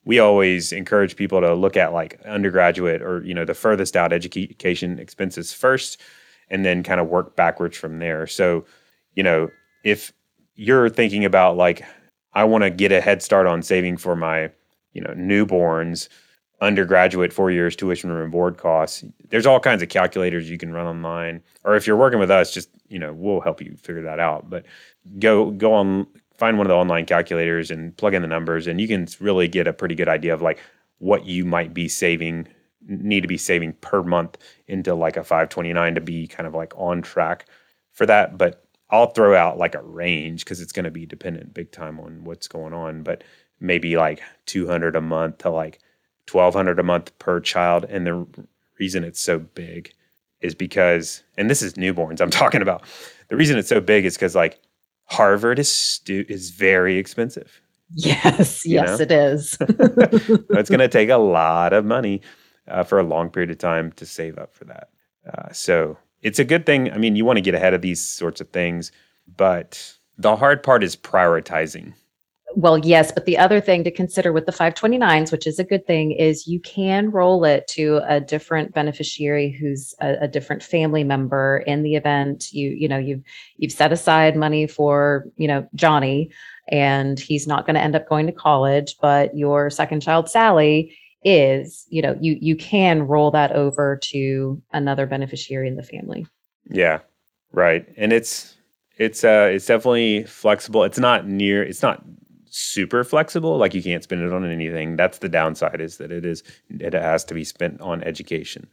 [0.05, 4.13] we always encourage people to look at like undergraduate or you know the furthest out
[4.13, 6.01] education expenses first
[6.51, 8.27] and then kind of work backwards from there.
[8.27, 8.65] So,
[9.15, 9.51] you know,
[9.85, 10.13] if
[10.57, 11.85] you're thinking about like
[12.33, 14.51] I want to get a head start on saving for my,
[14.93, 16.09] you know, newborns,
[16.61, 19.05] undergraduate four years tuition room and board costs.
[19.29, 21.43] There's all kinds of calculators you can run online.
[21.63, 24.51] Or if you're working with us, just you know, we'll help you figure that out.
[24.51, 24.65] But
[25.19, 28.81] go go on find one of the online calculators and plug in the numbers and
[28.81, 30.59] you can really get a pretty good idea of like
[30.99, 32.47] what you might be saving
[32.87, 34.37] need to be saving per month
[34.67, 37.47] into like a 529 to be kind of like on track
[37.93, 41.55] for that but I'll throw out like a range because it's going to be dependent
[41.55, 43.25] big time on what's going on, but
[43.61, 45.81] maybe like 200 a month to like
[46.31, 47.85] 1200 a month per child.
[47.85, 48.27] And the
[48.79, 49.93] reason it's so big
[50.41, 52.85] is because, and this is newborns I'm talking about.
[53.29, 54.61] The reason it's so big is because like
[55.07, 57.61] Harvard is stu- is very expensive.
[57.91, 59.03] Yes, yes, know?
[59.03, 59.57] it is.
[59.61, 62.21] it's going to take a lot of money
[62.69, 64.89] uh, for a long period of time to save up for that.
[65.27, 66.91] Uh, so it's a good thing.
[66.91, 68.91] I mean, you want to get ahead of these sorts of things,
[69.37, 71.93] but the hard part is prioritizing.
[72.57, 75.87] Well, yes, but the other thing to consider with the 529s, which is a good
[75.87, 81.03] thing, is you can roll it to a different beneficiary who's a, a, different family
[81.03, 83.23] member in the event you you know you've
[83.57, 86.31] you've set aside money for you know Johnny
[86.69, 90.97] and he's not going to end up going to college, but your second child, Sally,
[91.25, 96.27] is, you know, you you can roll that over to another beneficiary in the family.
[96.71, 97.01] Yeah.
[97.53, 97.87] Right.
[97.97, 98.57] And it's
[98.97, 100.85] it's uh it's definitely flexible.
[100.85, 102.05] It's not near it's not
[102.57, 106.25] super flexible like you can't spend it on anything that's the downside is that it
[106.25, 108.65] is it has to be spent on education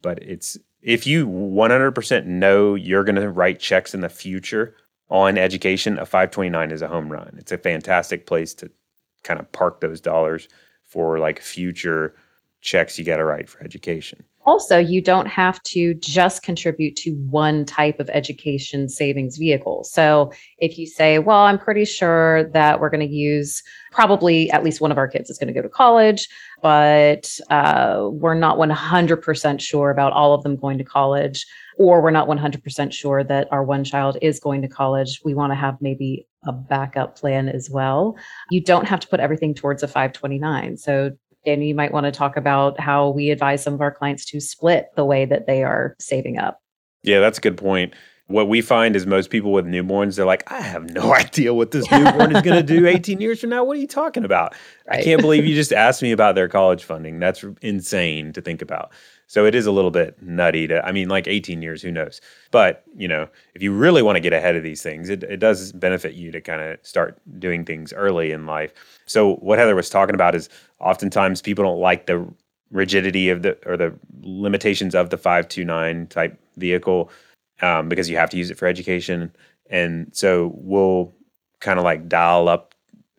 [0.00, 4.74] but it's if you 100% know you're going to write checks in the future
[5.10, 8.70] on education a 529 is a home run it's a fantastic place to
[9.22, 10.48] kind of park those dollars
[10.96, 12.14] for like future
[12.62, 17.10] checks you got to write for education also, you don't have to just contribute to
[17.28, 19.82] one type of education savings vehicle.
[19.82, 24.62] So if you say, well, I'm pretty sure that we're going to use probably at
[24.62, 26.28] least one of our kids is going to go to college,
[26.62, 31.44] but uh, we're not 100% sure about all of them going to college,
[31.76, 35.20] or we're not 100% sure that our one child is going to college.
[35.24, 38.16] We want to have maybe a backup plan as well.
[38.50, 40.76] You don't have to put everything towards a 529.
[40.76, 41.12] So
[41.46, 44.40] and you might want to talk about how we advise some of our clients to
[44.40, 46.60] split the way that they are saving up.
[47.04, 47.94] Yeah, that's a good point.
[48.28, 51.70] What we find is most people with newborns, they're like, I have no idea what
[51.70, 53.62] this newborn is going to do 18 years from now.
[53.62, 54.54] What are you talking about?
[54.88, 55.00] Right.
[55.00, 57.20] I can't believe you just asked me about their college funding.
[57.20, 58.90] That's insane to think about.
[59.28, 62.20] So it is a little bit nutty to, I mean, like 18 years, who knows?
[62.50, 65.38] But, you know, if you really want to get ahead of these things, it, it
[65.38, 68.72] does benefit you to kind of start doing things early in life.
[69.06, 70.48] So what Heather was talking about is
[70.80, 72.26] oftentimes people don't like the
[72.70, 77.10] rigidity of the, or the limitations of the 529 type vehicle
[77.62, 79.34] um, because you have to use it for education.
[79.68, 81.12] And so we'll
[81.60, 82.74] kind of like dial up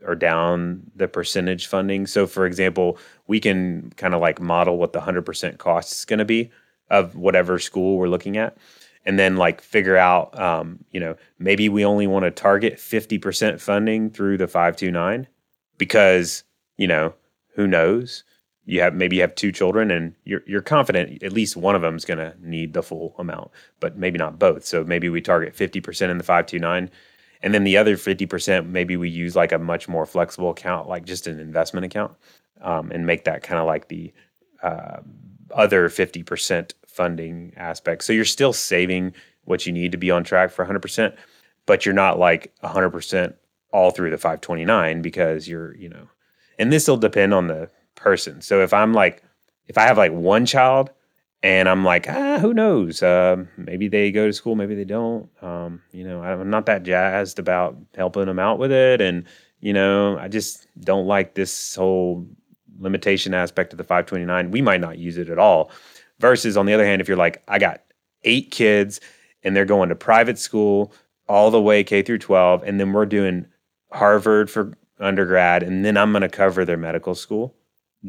[0.05, 2.07] or down the percentage funding.
[2.07, 6.19] So, for example, we can kind of like model what the 100% cost is going
[6.19, 6.51] to be
[6.89, 8.57] of whatever school we're looking at.
[9.05, 13.59] And then like figure out, um, you know, maybe we only want to target 50%
[13.59, 15.27] funding through the 529
[15.77, 16.43] because,
[16.77, 17.13] you know,
[17.55, 18.23] who knows?
[18.67, 21.81] You have maybe you have two children and you're you're confident at least one of
[21.81, 23.49] them is going to need the full amount,
[23.79, 24.65] but maybe not both.
[24.65, 26.91] So maybe we target 50% in the 529
[27.41, 31.05] and then the other 50% maybe we use like a much more flexible account like
[31.05, 32.13] just an investment account
[32.61, 34.13] um, and make that kind of like the
[34.63, 34.97] uh,
[35.51, 39.13] other 50% funding aspect so you're still saving
[39.45, 41.15] what you need to be on track for 100%
[41.65, 43.33] but you're not like 100%
[43.71, 46.07] all through the 529 because you're you know
[46.57, 49.21] and this will depend on the person so if i'm like
[49.67, 50.91] if i have like one child
[51.43, 53.03] and I'm like, ah, who knows?
[53.03, 55.29] Uh, maybe they go to school, maybe they don't.
[55.41, 59.25] Um, you know, I'm not that jazzed about helping them out with it, and
[59.59, 62.27] you know, I just don't like this whole
[62.79, 64.51] limitation aspect of the 529.
[64.51, 65.71] We might not use it at all.
[66.19, 67.83] Versus, on the other hand, if you're like, I got
[68.23, 68.99] eight kids
[69.43, 70.91] and they're going to private school
[71.29, 73.45] all the way K through 12, and then we're doing
[73.91, 77.55] Harvard for undergrad, and then I'm going to cover their medical school,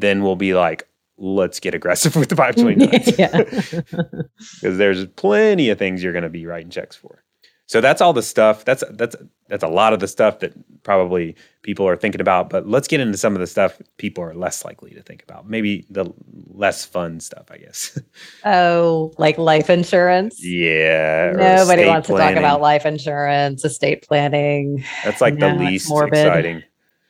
[0.01, 0.87] then we'll be like,
[1.17, 3.15] let's get aggressive with the 529.
[3.17, 4.23] yeah.
[4.61, 7.23] Because there's plenty of things you're going to be writing checks for.
[7.65, 8.65] So that's all the stuff.
[8.65, 9.15] That's that's
[9.47, 12.49] that's a lot of the stuff that probably people are thinking about.
[12.49, 15.47] But let's get into some of the stuff people are less likely to think about.
[15.47, 16.11] Maybe the
[16.47, 17.99] less fun stuff, I guess.
[18.43, 20.43] Oh, like life insurance.
[20.43, 21.33] Yeah.
[21.35, 22.29] Nobody wants planning.
[22.29, 24.83] to talk about life insurance, estate planning.
[25.03, 26.63] That's like the least exciting.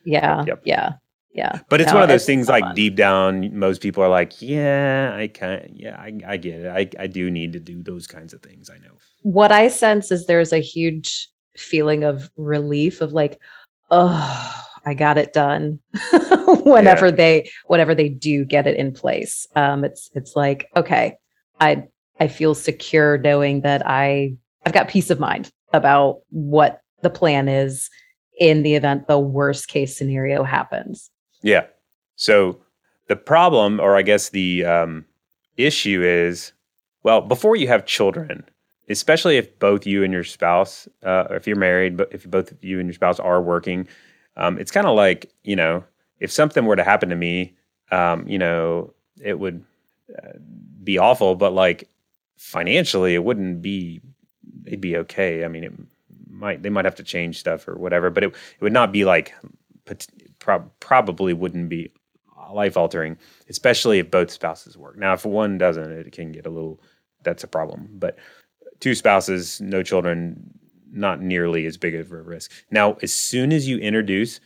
[0.03, 0.43] Yeah.
[0.45, 0.63] Yep.
[0.65, 0.93] Yeah
[1.31, 1.59] yeah.
[1.69, 5.13] But it's no, one of those things like deep down, most people are like, yeah,
[5.15, 6.67] I can yeah, I, I get it.
[6.67, 8.69] I, I do need to do those kinds of things.
[8.69, 8.93] I know.
[9.21, 13.39] What I sense is there's a huge feeling of relief of like,
[13.91, 15.79] oh, I got it done.
[16.47, 17.15] Whenever yeah.
[17.15, 19.45] they, whatever they do get it in place.
[19.55, 21.17] Um, it's, it's like, okay,
[21.59, 21.83] I,
[22.19, 24.33] I feel secure knowing that I,
[24.65, 27.89] I've got peace of mind about what the plan is
[28.39, 31.11] in the event the worst case scenario happens.
[31.41, 31.65] Yeah.
[32.15, 32.59] So
[33.07, 35.05] the problem, or I guess the um,
[35.57, 36.53] issue is,
[37.03, 38.43] well, before you have children,
[38.89, 42.79] especially if both you and your spouse, uh, if you're married, but if both you
[42.79, 43.87] and your spouse are working,
[44.35, 45.83] um, it's kind of like you know,
[46.19, 47.55] if something were to happen to me,
[47.91, 49.63] um, you know, it would
[50.17, 50.37] uh,
[50.83, 51.89] be awful, but like
[52.37, 54.01] financially, it wouldn't be.
[54.65, 55.45] It'd be okay.
[55.45, 55.73] I mean, it
[56.29, 59.05] might they might have to change stuff or whatever, but it it would not be
[59.05, 59.33] like
[60.39, 61.91] pro- probably wouldn't be
[62.51, 63.17] life altering,
[63.49, 64.97] especially if both spouses work.
[64.97, 66.81] Now, if one doesn't, it can get a little,
[67.23, 67.89] that's a problem.
[67.93, 68.17] But
[68.79, 70.57] two spouses, no children,
[70.91, 72.51] not nearly as big of a risk.
[72.71, 74.39] Now, as soon as you introduce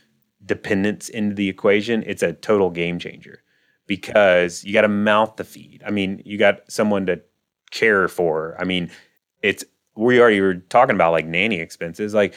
[0.44, 3.42] dependents into the equation, it's a total game changer
[3.86, 5.82] because you got to mouth the feed.
[5.86, 7.20] I mean, you got someone to
[7.70, 8.56] care for.
[8.58, 8.90] I mean,
[9.42, 9.64] it's
[9.96, 12.14] we already were talking about like nanny expenses.
[12.14, 12.34] Like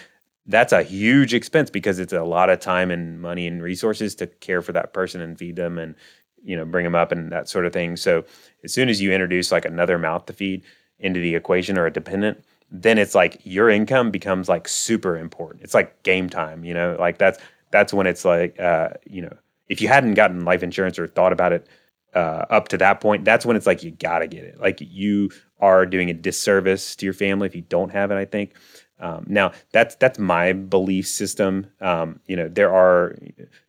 [0.48, 4.28] that's a huge expense because it's a lot of time and money and resources to
[4.28, 5.96] care for that person and feed them and
[6.44, 7.98] you know bring them up and that sort of thing.
[7.98, 8.24] So
[8.64, 10.64] as soon as you introduce like another mouth to feed
[11.00, 15.64] into the equation or a dependent then it's like your income becomes like super important.
[15.64, 16.96] It's like game time you know?
[17.00, 17.40] Like that's
[17.72, 19.36] that's when it's like uh you know
[19.70, 21.68] if you hadn't gotten life insurance or thought about it
[22.16, 24.60] uh, up to that point that's when it's like you gotta get it.
[24.60, 25.30] Like you
[25.60, 28.54] are doing a disservice to your family if you don't have it i think
[29.00, 31.68] um, now that's that's my belief system.
[31.82, 33.16] Um, you know, there are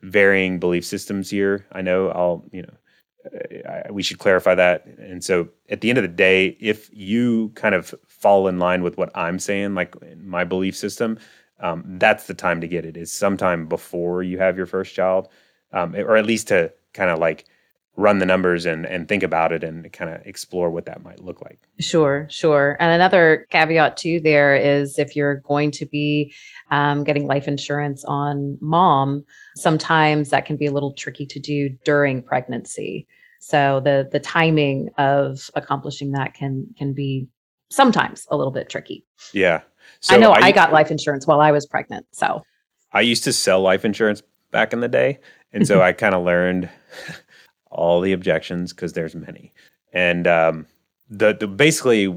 [0.02, 1.66] varying belief systems here.
[1.72, 2.74] I know I'll you know
[3.68, 4.86] I, we should clarify that.
[4.98, 8.82] And so at the end of the day, if you kind of fall in line
[8.82, 11.18] with what I'm saying, like my belief system,
[11.60, 12.96] um, that's the time to get it.
[12.96, 15.28] Is sometime before you have your first child,
[15.72, 17.44] um, or at least to kind of like
[17.98, 21.22] run the numbers and and think about it and kind of explore what that might
[21.22, 21.58] look like.
[21.80, 22.76] Sure, sure.
[22.78, 26.32] And another caveat too there is if you're going to be
[26.70, 29.24] um, getting life insurance on mom,
[29.56, 33.06] sometimes that can be a little tricky to do during pregnancy.
[33.40, 37.26] So the the timing of accomplishing that can can be
[37.68, 39.04] sometimes a little bit tricky.
[39.32, 39.62] Yeah.
[40.00, 42.06] So I know I, I got life insurance while I was pregnant.
[42.12, 42.44] So
[42.92, 44.22] I used to sell life insurance
[44.52, 45.18] back in the day.
[45.52, 46.70] And so I kind of learned
[47.70, 49.52] all the objections because there's many.
[49.92, 50.66] And um,
[51.08, 52.08] the, the basically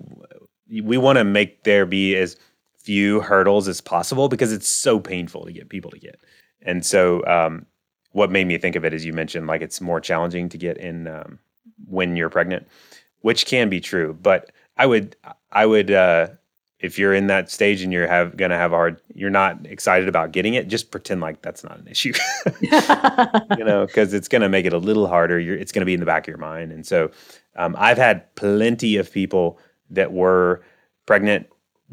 [0.81, 2.37] we want to make there be as
[2.77, 6.19] few hurdles as possible because it's so painful to get people to get.
[6.63, 7.65] And so um,
[8.11, 10.77] what made me think of it is you mentioned like it's more challenging to get
[10.77, 11.39] in um,
[11.85, 12.67] when you're pregnant,
[13.21, 14.17] which can be true.
[14.21, 15.15] But I would
[15.51, 16.27] I would uh,
[16.81, 20.09] if you're in that stage and you're have gonna have a hard you're not excited
[20.09, 22.13] about getting it just pretend like that's not an issue.
[23.57, 25.39] You know because it's gonna make it a little harder.
[25.39, 26.71] You're, it's gonna be in the back of your mind.
[26.71, 27.11] And so
[27.55, 29.59] um, i've had plenty of people
[29.89, 30.63] that were
[31.05, 31.47] pregnant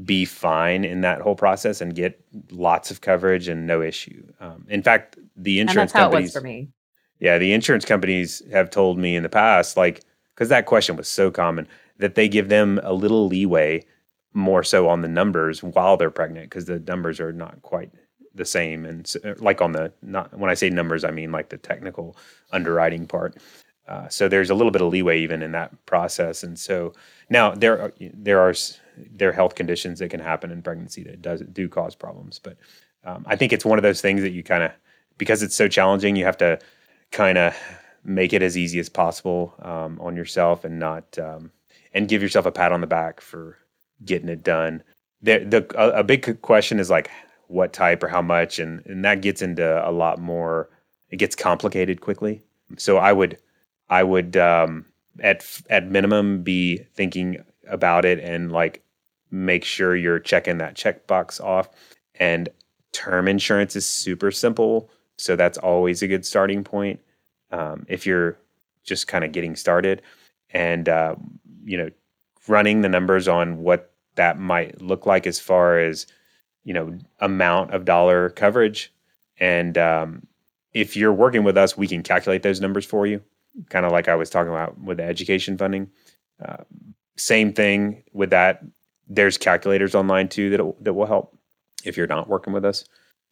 [0.05, 4.25] be fine in that whole process and get lots of coverage and no issue.
[4.41, 6.69] Um, in fact the insurance companies for me.
[7.21, 10.03] Yeah the insurance companies have told me in the past like
[10.35, 11.69] because that question was so common
[11.99, 13.85] that they give them a little leeway
[14.35, 17.91] more so on the numbers while they're pregnant because the numbers are not quite
[18.35, 18.85] the same.
[18.85, 21.59] And so, uh, like on the not when i say numbers i mean like the
[21.59, 22.17] technical
[22.53, 23.37] underwriting part.
[23.89, 26.43] Uh, so there's a little bit of leeway even in that process.
[26.43, 26.93] And so
[27.31, 28.55] now there are there are
[28.97, 32.39] there are health conditions that can happen in pregnancy that does do cause problems.
[32.39, 32.59] But
[33.05, 34.73] um, i think it's one of those things that you kind of
[35.17, 36.59] because it's so challenging you have to
[37.11, 37.57] kind of
[38.05, 41.51] make it as easy as possible um, on yourself and not um,
[41.95, 43.57] and give yourself a pat on the back for
[44.05, 44.83] getting it done.
[45.23, 47.11] The, the a, a big question is like
[47.49, 50.69] what type or how much, and and that gets into a lot more.
[51.11, 52.43] It gets complicated quickly.
[52.77, 53.39] So I would
[53.89, 54.87] I would um,
[55.21, 58.83] at at minimum be thinking about it and like
[59.31, 61.69] make sure you're checking that checkbox off.
[62.15, 62.49] And
[62.93, 67.01] term insurance is super simple, so that's always a good starting point
[67.51, 68.39] um, if you're
[68.85, 70.03] just kind of getting started.
[70.51, 71.17] And uh,
[71.65, 71.91] you know,
[72.49, 76.07] running the numbers on what that might look like as far as
[76.65, 78.93] you know amount of dollar coverage.
[79.41, 80.27] And um,
[80.73, 83.23] if you're working with us we can calculate those numbers for you
[83.71, 85.91] kind of like i was talking about with the education funding.
[86.45, 86.63] Uh,
[87.17, 88.63] same thing with that.
[89.09, 91.37] There's calculators online too that, that will help
[91.85, 92.85] if you're not working with us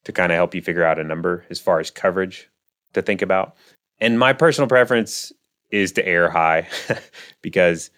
[0.05, 2.49] to kind of help you figure out a number as far as coverage
[2.95, 3.57] to think about.
[4.01, 5.33] And my personal preference
[5.71, 6.69] is to air high
[7.43, 7.91] because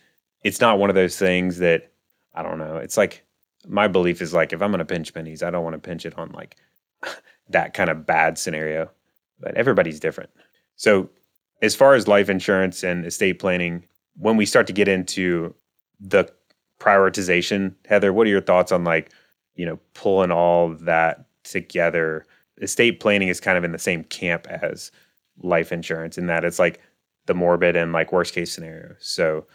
[0.43, 1.91] it's not one of those things that
[2.34, 2.76] I don't know.
[2.76, 3.24] It's like
[3.66, 6.07] my belief is like if I'm going to pinch pennies, I don't want to pinch
[6.07, 6.57] it on like
[7.49, 8.91] that kind of bad scenario.
[9.41, 10.30] But everybody's different.
[10.76, 11.11] So,
[11.61, 13.84] as far as life insurance and estate planning,
[14.16, 15.55] when we start to get into
[16.01, 16.30] the
[16.80, 19.12] prioritization, Heather, what are your thoughts on like,
[19.55, 22.24] you know, pulling all that together?
[22.61, 24.91] Estate planning is kind of in the same camp as
[25.41, 26.80] life insurance in that it's like
[27.26, 28.95] the morbid and like worst case scenario.
[28.99, 29.47] So,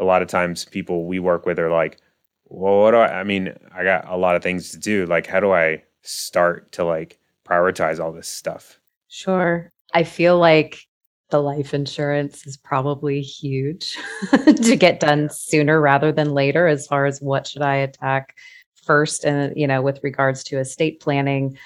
[0.00, 1.98] a lot of times people we work with are like,
[2.46, 5.06] well, what do I, I mean, I got a lot of things to do.
[5.06, 8.80] Like, how do I start to like prioritize all this stuff?
[9.08, 9.72] Sure.
[9.94, 10.80] I feel like
[11.30, 13.96] the life insurance is probably huge
[14.62, 18.36] to get done sooner rather than later as far as what should I attack
[18.84, 21.56] first and you know with regards to estate planning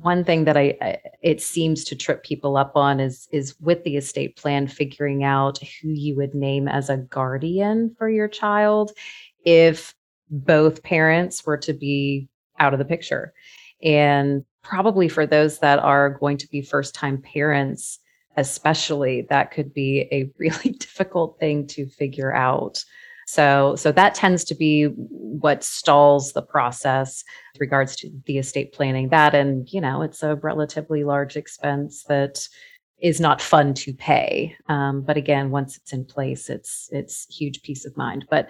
[0.00, 3.84] one thing that I, I, it seems to trip people up on is is with
[3.84, 8.90] the estate plan figuring out who you would name as a guardian for your child
[9.44, 9.94] if
[10.30, 12.28] both parents were to be
[12.58, 13.32] out of the picture.
[13.82, 18.00] And probably for those that are going to be first time parents
[18.36, 22.84] especially that could be a really difficult thing to figure out
[23.26, 28.72] So, so that tends to be what stalls the process with regards to the estate
[28.72, 29.08] planning.
[29.08, 32.48] That, and you know, it's a relatively large expense that
[33.00, 34.56] is not fun to pay.
[34.68, 38.26] Um, but again, once it's in place, it's it's huge peace of mind.
[38.30, 38.48] But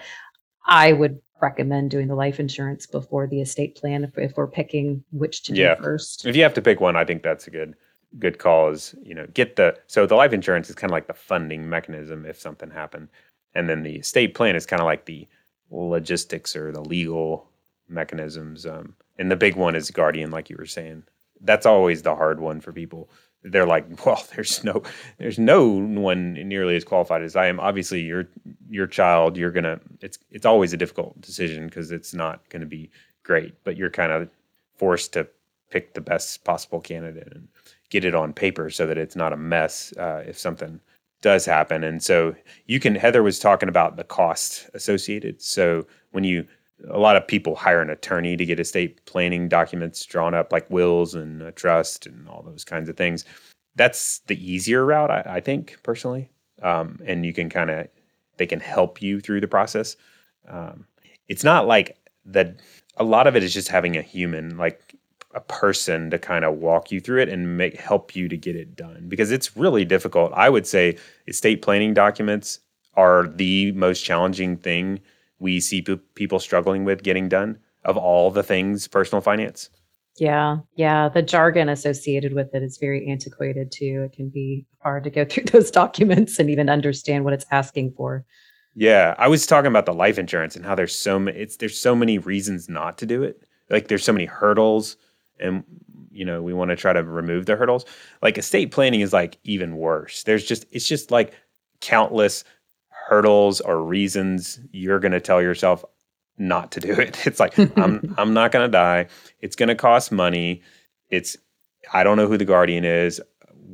[0.66, 5.04] I would recommend doing the life insurance before the estate plan if, if we're picking
[5.12, 5.74] which to yeah.
[5.74, 6.24] do first.
[6.24, 7.74] If you have to pick one, I think that's a good
[8.18, 8.70] good call.
[8.70, 11.68] Is you know get the so the life insurance is kind of like the funding
[11.68, 13.08] mechanism if something happened,
[13.54, 15.28] and then the estate plan is kind of like the
[15.70, 17.48] logistics or the legal
[17.88, 18.66] mechanisms.
[18.66, 21.04] Um, and the big one is guardian, like you were saying.
[21.40, 23.08] That's always the hard one for people
[23.44, 24.82] they're like, well, there's no,
[25.18, 27.60] there's no one nearly as qualified as I am.
[27.60, 28.26] Obviously, your
[28.68, 29.80] your child, you're gonna.
[30.00, 32.90] It's it's always a difficult decision because it's not going to be
[33.22, 34.28] great, but you're kind of
[34.76, 35.28] forced to
[35.70, 37.48] pick the best possible candidate and
[37.90, 40.80] get it on paper so that it's not a mess uh, if something
[41.24, 41.82] does happen.
[41.82, 42.34] And so
[42.66, 42.94] you can.
[42.94, 45.40] Heather was talking about the cost associated.
[45.40, 46.46] So when you
[46.90, 50.68] a lot of people hire an attorney to get estate planning documents drawn up, like
[50.68, 53.24] wills and a trust and all those kinds of things.
[53.74, 56.30] That's the easier route, I, I think, personally.
[56.62, 57.88] Um, and you can kind of,
[58.36, 59.96] they can help you through the process.
[60.46, 60.86] Um,
[61.28, 61.96] it's not like
[62.26, 62.60] that,
[62.96, 64.80] a lot of it is just having a human, like
[65.34, 68.56] a person to kind of walk you through it and make help you to get
[68.56, 70.32] it done because it's really difficult.
[70.34, 72.60] I would say estate planning documents
[72.94, 75.00] are the most challenging thing
[75.38, 79.70] we see p- people struggling with getting done of all the things personal finance.
[80.16, 81.08] Yeah, yeah.
[81.08, 84.08] The jargon associated with it is very antiquated too.
[84.08, 87.94] It can be hard to go through those documents and even understand what it's asking
[87.96, 88.24] for.
[88.76, 91.38] Yeah, I was talking about the life insurance and how there's so many.
[91.38, 93.42] It's there's so many reasons not to do it.
[93.70, 94.96] Like there's so many hurdles,
[95.40, 95.64] and
[96.10, 97.84] you know we want to try to remove the hurdles.
[98.22, 100.22] Like estate planning is like even worse.
[100.22, 101.34] There's just it's just like
[101.80, 102.44] countless
[102.88, 105.84] hurdles or reasons you're going to tell yourself
[106.38, 107.16] not to do it.
[107.26, 109.06] It's like I'm I'm not going to die.
[109.40, 110.62] It's going to cost money.
[111.10, 111.36] It's
[111.92, 113.20] I don't know who the guardian is.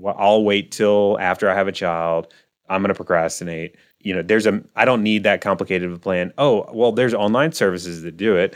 [0.04, 2.32] I'll wait till after I have a child.
[2.68, 3.76] I'm going to procrastinate.
[3.98, 6.32] You know, there's a I don't need that complicated of a plan.
[6.38, 8.54] Oh, well, there's online services that do it.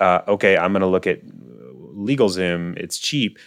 [0.00, 1.20] Uh, okay, I'm going to look at
[1.98, 2.78] LegalZoom.
[2.78, 3.38] It's cheap,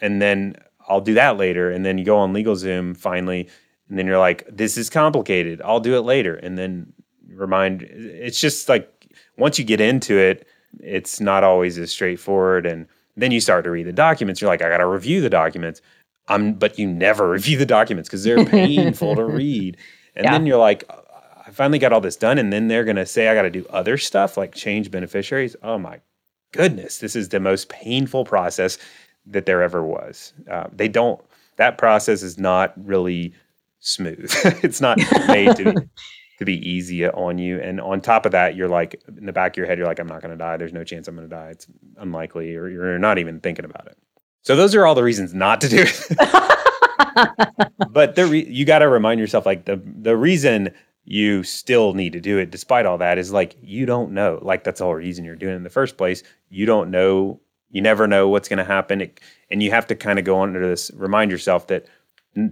[0.00, 0.56] and then
[0.88, 1.70] I'll do that later.
[1.70, 3.48] And then you go on LegalZoom finally
[3.88, 6.92] and then you're like this is complicated i'll do it later and then
[7.28, 10.46] remind it's just like once you get into it
[10.80, 12.86] it's not always as straightforward and
[13.16, 15.80] then you start to read the documents you're like i got to review the documents
[16.28, 19.76] i'm but you never review the documents because they're painful to read
[20.16, 20.32] and yeah.
[20.32, 20.84] then you're like
[21.46, 23.50] i finally got all this done and then they're going to say i got to
[23.50, 26.00] do other stuff like change beneficiaries oh my
[26.54, 28.78] goodness this is the most painful process
[29.26, 31.20] that there ever was uh, they don't
[31.56, 33.34] that process is not really
[33.80, 34.32] smooth.
[34.62, 34.98] it's not
[35.28, 35.80] made to be,
[36.38, 37.60] to be easy on you.
[37.60, 39.98] And on top of that, you're like in the back of your head, you're like,
[39.98, 40.56] I'm not going to die.
[40.56, 41.50] There's no chance I'm going to die.
[41.50, 41.66] It's
[41.98, 43.96] unlikely, or you're not even thinking about it.
[44.42, 46.08] So those are all the reasons not to do it.
[47.90, 50.74] but the re- you got to remind yourself, like the the reason
[51.04, 54.38] you still need to do it, despite all that, is like you don't know.
[54.42, 56.22] Like that's the whole reason you're doing it in the first place.
[56.48, 57.40] You don't know.
[57.70, 60.40] You never know what's going to happen, it, and you have to kind of go
[60.40, 60.90] under this.
[60.94, 61.86] Remind yourself that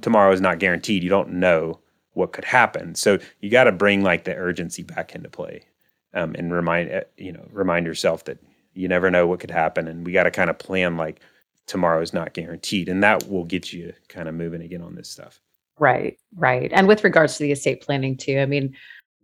[0.00, 1.02] tomorrow is not guaranteed.
[1.02, 1.78] You don't know
[2.14, 2.94] what could happen.
[2.94, 5.64] So you got to bring like the urgency back into play
[6.12, 8.38] um, and remind eh, you know remind yourself that
[8.74, 11.20] you never know what could happen, and we got to kind of plan like
[11.66, 15.08] tomorrow is not guaranteed, and that will get you kind of moving again on this
[15.08, 15.40] stuff.
[15.78, 16.70] Right, right.
[16.72, 18.74] And with regards to the estate planning too, I mean,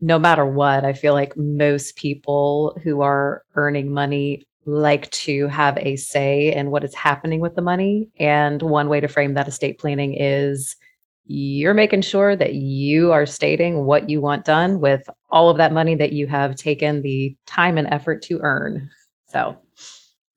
[0.00, 5.78] no matter what, I feel like most people who are earning money like to have
[5.78, 8.08] a say in what is happening with the money.
[8.18, 10.76] And one way to frame that estate planning is
[11.24, 15.72] you're making sure that you are stating what you want done with all of that
[15.72, 18.90] money that you have taken the time and effort to earn.
[19.26, 19.56] So,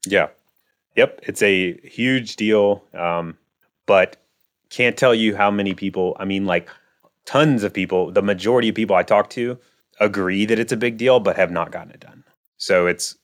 [0.05, 0.27] yeah.
[0.95, 1.21] Yep.
[1.23, 2.83] It's a huge deal.
[2.93, 3.37] Um,
[3.85, 4.17] but
[4.71, 6.69] can't tell you how many people, I mean, like
[7.25, 9.59] tons of people, the majority of people I talk to
[9.99, 12.23] agree that it's a big deal, but have not gotten it done.
[12.57, 13.15] So it's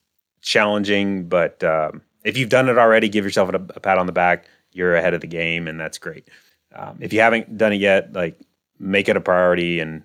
[0.41, 4.11] challenging, but um, if you've done it already, give yourself a, a, pat on the
[4.11, 4.45] back.
[4.73, 6.29] You're ahead of the game, and that's great.
[6.75, 8.39] Um, if you haven't done it yet, like
[8.79, 10.03] make it a priority and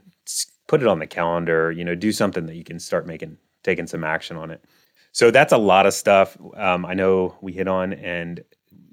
[0.68, 1.70] put it on the calendar.
[1.72, 4.64] You know, do something that you can start making taking some action on it.
[5.12, 6.36] So that's a lot of stuff.
[6.56, 8.42] Um, I know we hit on, and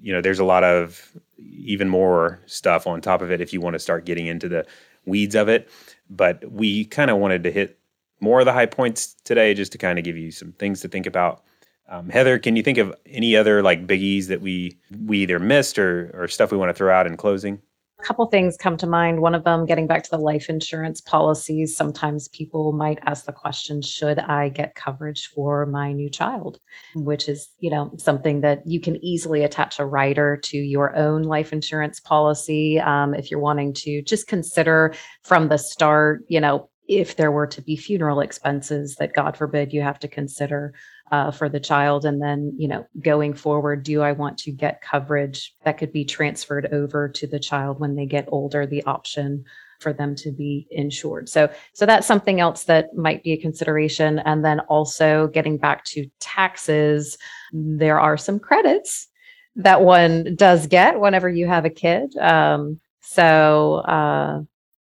[0.00, 3.60] you know, there's a lot of even more stuff on top of it if you
[3.60, 4.66] want to start getting into the
[5.04, 5.68] weeds of it.
[6.08, 7.78] But we kind of wanted to hit
[8.20, 10.88] more of the high points today, just to kind of give you some things to
[10.88, 11.42] think about.
[11.88, 15.78] Um, Heather, can you think of any other like biggies that we we either missed
[15.78, 17.60] or or stuff we want to throw out in closing?
[18.00, 19.20] A couple things come to mind.
[19.20, 23.32] One of them, getting back to the life insurance policies, sometimes people might ask the
[23.32, 26.58] question, should I get coverage for my new child?
[26.94, 31.24] Which is, you know, something that you can easily attach a rider to your own
[31.24, 32.80] life insurance policy.
[32.80, 37.46] Um, if you're wanting to just consider from the start, you know, if there were
[37.46, 40.74] to be funeral expenses that God forbid you have to consider
[41.10, 42.04] uh, for the child.
[42.04, 46.04] And then, you know, going forward, do I want to get coverage that could be
[46.04, 48.66] transferred over to the child when they get older?
[48.66, 49.44] The option
[49.80, 51.28] for them to be insured.
[51.28, 54.18] So, so that's something else that might be a consideration.
[54.20, 57.16] And then also getting back to taxes,
[57.52, 59.08] there are some credits
[59.56, 62.16] that one does get whenever you have a kid.
[62.18, 64.42] Um, so uh,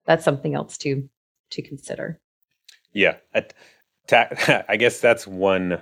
[0.06, 1.08] that's something else to
[1.50, 2.20] to consider.
[2.92, 3.16] Yeah,
[4.06, 5.80] ta- I guess that's one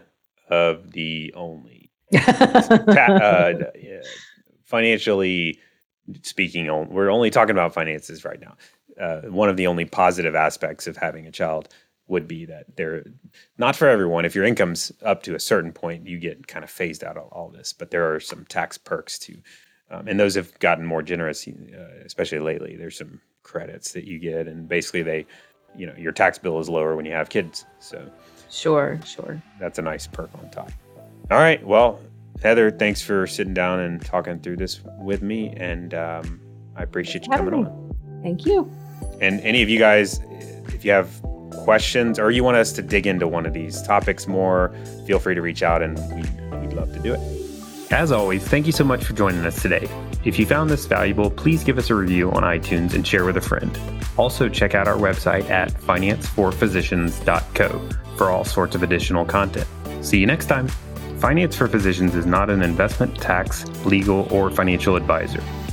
[0.49, 3.53] of the only ta- uh,
[4.64, 5.59] financially
[6.22, 6.66] speaking.
[6.90, 8.57] We're only talking about finances right now.
[9.01, 11.68] Uh, one of the only positive aspects of having a child
[12.09, 13.05] would be that they're
[13.59, 14.24] not for everyone.
[14.24, 17.28] If your income's up to a certain point, you get kind of phased out of
[17.32, 17.72] all this.
[17.72, 19.38] But there are some tax perks too,
[19.90, 22.76] um, and those have gotten more generous, uh, especially lately.
[22.76, 25.26] There's some credits that you get, and basically they
[25.76, 27.64] you know your tax bill is lower when you have kids.
[27.80, 28.11] So
[28.51, 29.42] sure, sure.
[29.59, 30.70] That's a nice perk on top.
[31.30, 32.01] All right, well,
[32.42, 36.40] Heather, thanks for sitting down and talking through this with me, and um,
[36.76, 37.66] I appreciate you coming me.
[37.66, 38.20] on.
[38.22, 38.70] Thank you.
[39.20, 40.20] And any of you guys,
[40.68, 41.11] if you have
[41.64, 44.74] questions or you want us to dig into one of these topics more,
[45.07, 47.92] feel free to reach out, and we'd, we'd love to do it.
[47.92, 49.88] As always, thank you so much for joining us today.
[50.26, 53.36] If you found this valuable, please give us a review on iTunes and share with
[53.36, 53.78] a friend.
[54.16, 59.68] Also, check out our website at financeforphysicians.co for all sorts of additional content.
[60.00, 60.66] See you next time.
[61.20, 65.40] Finance for Physicians is not an investment, tax, legal, or financial advisor.